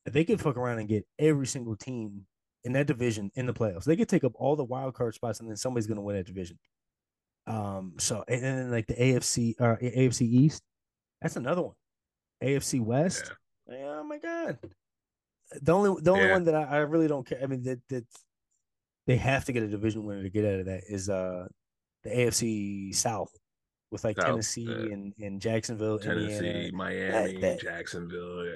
[0.07, 2.27] they could fuck around and get every single team
[2.65, 3.85] in that division in the playoffs.
[3.85, 6.17] They could take up all the wild card spots and then somebody's going to win
[6.17, 6.59] that division.
[7.47, 10.63] Um so and then like the AFC or AFC East,
[11.21, 11.75] that's another one.
[12.43, 13.33] AFC West.
[13.69, 14.59] Yeah, oh my god.
[15.61, 16.33] The only the only Yeah.
[16.33, 17.41] one that I, I really don't care.
[17.43, 18.05] I mean that that
[19.07, 21.47] they have to get a division winner to get out of that is uh
[22.05, 23.31] the AFC South
[23.93, 24.93] with like South, Tennessee yeah.
[24.93, 26.73] and, and Jacksonville, Tennessee, Indiana.
[26.73, 28.47] Miami, that- Jacksonville.
[28.47, 28.55] Yeah.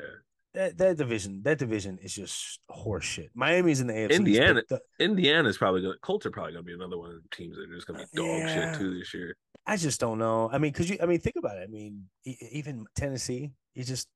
[0.55, 3.29] that that division that division is just horseshit.
[3.35, 4.11] Miami's in the AFC.
[4.13, 7.57] Indiana- the- Indiana's probably gonna Colts are probably gonna be another one of the teams
[7.57, 8.73] that are just gonna be uh, dog Yeah.
[8.73, 9.37] shit too this year.
[9.67, 10.49] I just don't know.
[10.51, 11.65] I mean, because you, I mean, think about it.
[11.65, 14.09] I mean, e- even Tennessee, you just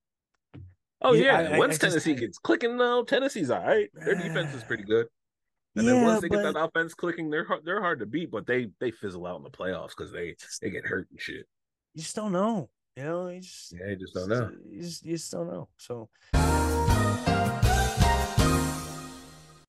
[1.02, 3.88] Oh Yeah, I- I- once I just- Tennessee gets clicking though, Tennessee's all right.
[3.94, 4.88] Their defense is pretty ah.
[4.88, 5.06] good.
[5.76, 8.30] And then once they but get that offense clicking, they're hard, they're hard to beat,
[8.30, 11.20] but they they fizzle out in the playoffs because they just- they get hurt and
[11.20, 11.46] shit.
[11.94, 12.68] you just don't know.
[12.96, 14.50] You know, you just Yeah, you just don't know.
[14.68, 15.68] You just, you just don't know.
[15.78, 16.08] So,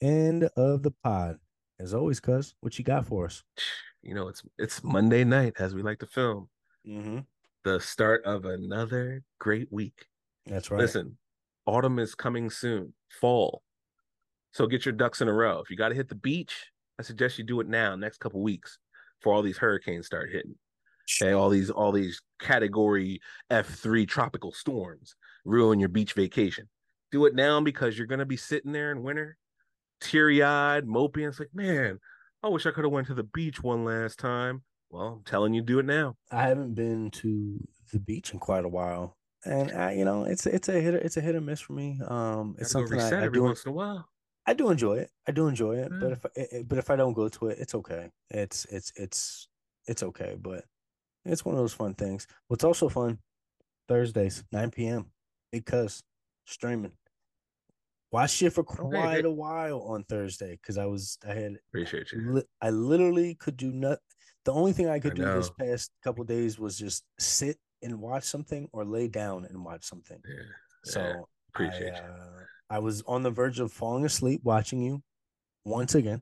[0.02, 1.38] end of the pod.
[1.80, 3.44] As always, cuz, what you got for us?
[4.04, 6.50] You know, it's it's Monday night as we like to film.
[6.88, 7.20] Mm-hmm.
[7.64, 10.08] The start of another great week.
[10.48, 10.80] That's right.
[10.82, 11.20] Listen,
[11.68, 12.96] autumn is coming soon.
[13.10, 13.62] Fall.
[14.52, 15.60] So get your ducks in a row.
[15.60, 18.42] If you got to hit the beach, I suggest you do it now, next couple
[18.42, 18.78] weeks,
[19.20, 20.56] before all these hurricanes start hitting.
[21.22, 26.70] Okay, all these all these category F3 tropical storms ruin your beach vacation.
[27.12, 29.38] Do it now because you're gonna be sitting there in winter,
[30.00, 31.18] teary-eyed, mopey.
[31.18, 32.00] And it's like, man,
[32.44, 34.64] I wish I could have went to the beach one last time.
[34.90, 36.16] Well, I'm telling you, do it now.
[36.32, 37.60] I haven't been to
[37.92, 41.18] the beach in quite a while, and I, you know, it's it's a hit it's
[41.18, 42.00] a hit or miss for me.
[42.08, 44.08] Um, it's something I, I every do once in a while.
[44.46, 45.12] I do enjoy it.
[45.28, 46.12] I do enjoy it, but mm.
[46.14, 48.10] if I, it- it- but if I don't go to it, it's okay.
[48.30, 49.48] It's it's it's
[49.88, 50.66] it's okay, but
[51.26, 52.28] it's one of those fun things.
[52.48, 53.20] What's also fun?
[53.88, 55.12] Thursdays, nine p.m.
[55.52, 56.02] Because
[56.46, 56.94] streaming.
[58.12, 62.12] Watched it for Oh, quite a while on Thursday because I was I had Appreciate
[62.12, 62.22] you.
[62.34, 64.00] li- I literally could do not.
[64.44, 68.02] The only thing I could I do this past couple days was just sit and
[68.02, 70.18] watch something or lay down and watch something.
[70.28, 70.36] Yeah,
[70.84, 71.22] So yeah,
[71.54, 72.04] appreciate I, you.
[72.04, 72.41] uh,
[72.72, 75.04] I was on the verge of falling asleep watching you
[75.66, 76.22] once again,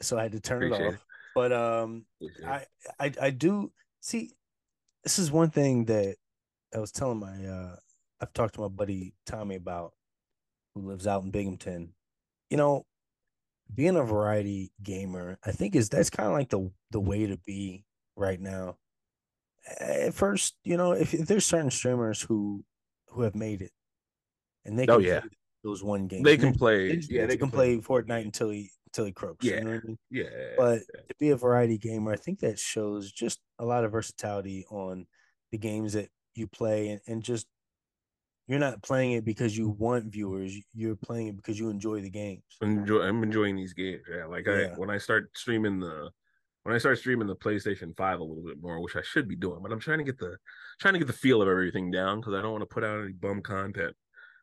[0.00, 1.04] so I had to turn it Appreciate off.
[1.34, 2.06] But um,
[2.46, 2.64] I,
[3.00, 4.30] I I do see.
[5.02, 6.14] This is one thing that
[6.72, 7.44] I was telling my.
[7.44, 7.76] uh
[8.20, 9.94] I've talked to my buddy Tommy about,
[10.74, 11.92] who lives out in Binghamton.
[12.50, 12.86] You know,
[13.74, 17.36] being a variety gamer, I think is that's kind of like the the way to
[17.36, 17.84] be
[18.16, 18.76] right now.
[19.80, 22.64] At first, you know, if, if there's certain streamers who
[23.08, 23.72] who have made it,
[24.64, 25.22] and they can Oh, yeah.
[25.62, 26.88] Play those one games, They can play.
[26.88, 29.44] then Yeah, they they can play Fortnite until he until he croaks.
[29.44, 29.56] Yeah.
[29.58, 29.98] you know I mean?
[30.10, 30.24] Yeah,
[30.56, 31.00] But yeah.
[31.08, 35.06] to be a variety gamer, I think that shows just a lot of versatility on
[35.52, 37.46] the games that you play, and, and just
[38.46, 40.54] you're not playing it because you want viewers.
[40.72, 42.42] You're playing it because you enjoy the games.
[42.62, 44.02] enjoy I'm enjoying these games.
[44.10, 46.08] Yeah, like I when I start streaming the
[46.62, 49.36] when I start streaming the PlayStation 5 a little bit more, which I should be
[49.36, 50.36] doing, but I'm trying to get the
[50.80, 53.02] trying to get the feel of everything down because I don't want to put out
[53.04, 53.94] any bum content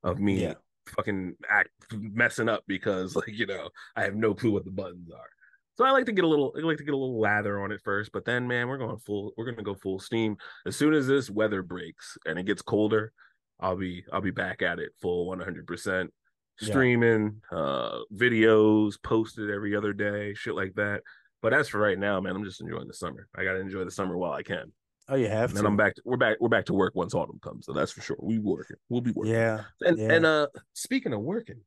[0.03, 0.53] of me Yeah.
[0.89, 5.09] Fucking act messing up because like, you know, I have no clue what the buttons
[5.11, 5.29] are.
[5.77, 7.71] So I like to get a little I like to get a little lather on
[7.71, 10.38] it first, but then man, we're going full we're gonna go full steam.
[10.65, 13.11] As soon as this weather breaks and it gets colder,
[13.59, 16.13] I'll be I'll be back at it full 100 percent
[16.61, 16.67] Yeah.
[16.69, 21.01] streaming, uh, videos posted every other day, shit like that.
[21.41, 23.27] But as for right now, man, I'm just enjoying the summer.
[23.36, 24.71] I gotta enjoy the summer while I can.
[25.08, 25.70] Oh, you have And then to.
[25.70, 25.93] I'm back.
[26.03, 26.38] we're back.
[26.39, 27.66] We're back to work once autumn comes.
[27.66, 28.18] So that's for sure.
[28.20, 28.78] We working.
[28.89, 29.34] We'll be working.
[29.34, 29.62] Yeah.
[29.82, 30.14] And yeah.
[30.14, 31.62] and uh, speaking of working,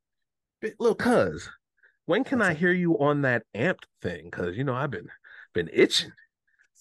[0.80, 1.48] little cuz,
[2.06, 2.58] when can What's I up?
[2.58, 4.30] hear you on that amped thing?
[4.30, 5.08] Cause you know I've been
[5.54, 6.12] been itching,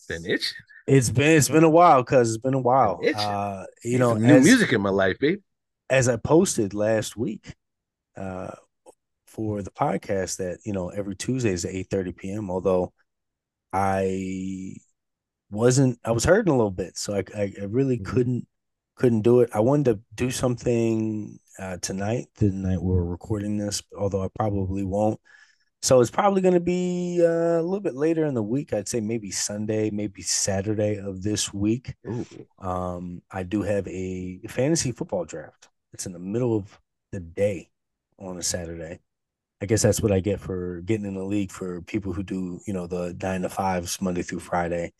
[0.07, 0.57] been itching.
[0.87, 2.99] It's been it's been a while because it's been a while.
[3.03, 3.19] itching.
[3.19, 5.41] Uh, you know, new as, music in my life, babe.
[5.89, 7.53] as I posted last week,
[8.15, 8.51] uh,
[9.25, 12.49] for the podcast that you know every Tuesday is at eight thirty p.m.
[12.49, 12.93] Although
[13.71, 14.77] I
[15.49, 18.05] wasn't, I was hurting a little bit, so I I, I really Mhm.
[18.05, 18.47] couldn't
[18.95, 19.49] couldn't do it.
[19.53, 24.83] I wanted to do something uh, tonight, the night we're recording this, although I probably
[24.83, 25.19] won't.
[25.83, 28.73] So it's probably going to be uh, a little bit later in the week.
[28.73, 31.95] I'd say maybe Sunday, maybe Saturday of this week.
[32.07, 32.25] Ooh.
[32.59, 35.69] Um, I do have a fantasy football draft.
[35.93, 36.79] It's in the middle of
[37.11, 37.69] the day
[38.19, 38.99] on a Saturday.
[39.61, 42.59] I guess that's what I get for getting in the league for people who do,
[42.67, 44.93] you know, the nine to fives Monday through Friday.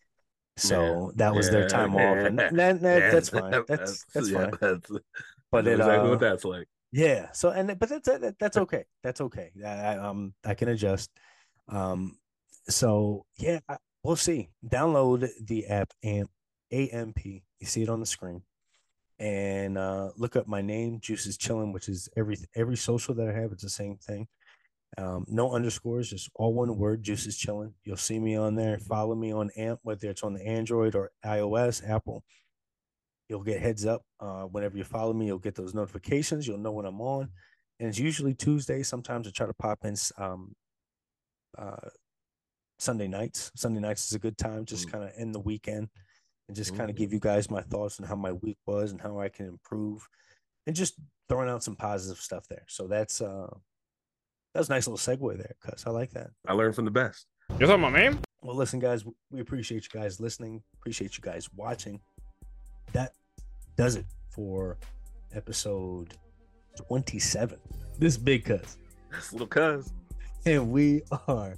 [0.58, 3.62] So that was their Yeah, time off, and that, that, Yeah, that's fine.
[3.66, 4.58] That's that's yeah, fine.
[4.60, 4.90] That's,
[5.50, 6.68] But that's it, exactly uh, what that's like.
[6.92, 7.32] yeah.
[7.32, 8.84] So and but that's that's okay.
[9.02, 9.52] That's okay.
[9.64, 11.10] I, I um I can adjust.
[11.68, 12.18] Um.
[12.68, 14.50] So yeah, I, we'll see.
[14.66, 16.30] Download the app AMP
[16.72, 17.24] AMP.
[17.26, 18.42] You see it on the screen,
[19.18, 21.00] and uh, look up my name.
[21.00, 23.52] Juices chilling, which is every every social that I have.
[23.52, 24.28] It's the same thing.
[24.96, 27.02] Um, no underscores, just all one word.
[27.02, 27.74] Juice is chilling.
[27.84, 28.78] You'll see me on there.
[28.78, 32.24] Follow me on AMP, whether it's on the Android or iOS, Apple.
[33.28, 35.26] You'll get heads up uh, whenever you follow me.
[35.26, 36.48] You'll get those notifications.
[36.48, 37.28] You'll know when I'm on,
[37.78, 38.82] and it's usually Tuesday.
[38.82, 40.54] Sometimes I try to pop in um,
[41.58, 41.90] uh,
[42.78, 43.52] Sunday nights.
[43.54, 44.92] Sunday nights is a good time, just Mm.
[44.92, 45.90] kind of end the weekend,
[46.48, 47.00] and just kind of Mm.
[47.00, 50.08] give you guys my thoughts on how my week was and how I can improve.
[50.66, 50.96] and just
[51.30, 52.64] throwing out some positive stuff there.
[52.68, 53.48] So that's uh
[54.54, 56.30] that's a nice little segue there, cuz I like that.
[56.46, 57.26] I learned from the best.
[57.58, 58.18] You're talking about me?
[58.42, 60.62] Well, listen, guys, we appreciate you guys listening.
[60.74, 62.00] Appreciate you guys watching.
[62.92, 63.12] That
[63.76, 64.78] does it for
[65.32, 66.14] episode
[66.76, 67.58] 27.
[67.98, 68.76] This big cuz.
[69.10, 69.92] That's little cuz.
[70.46, 71.56] And we are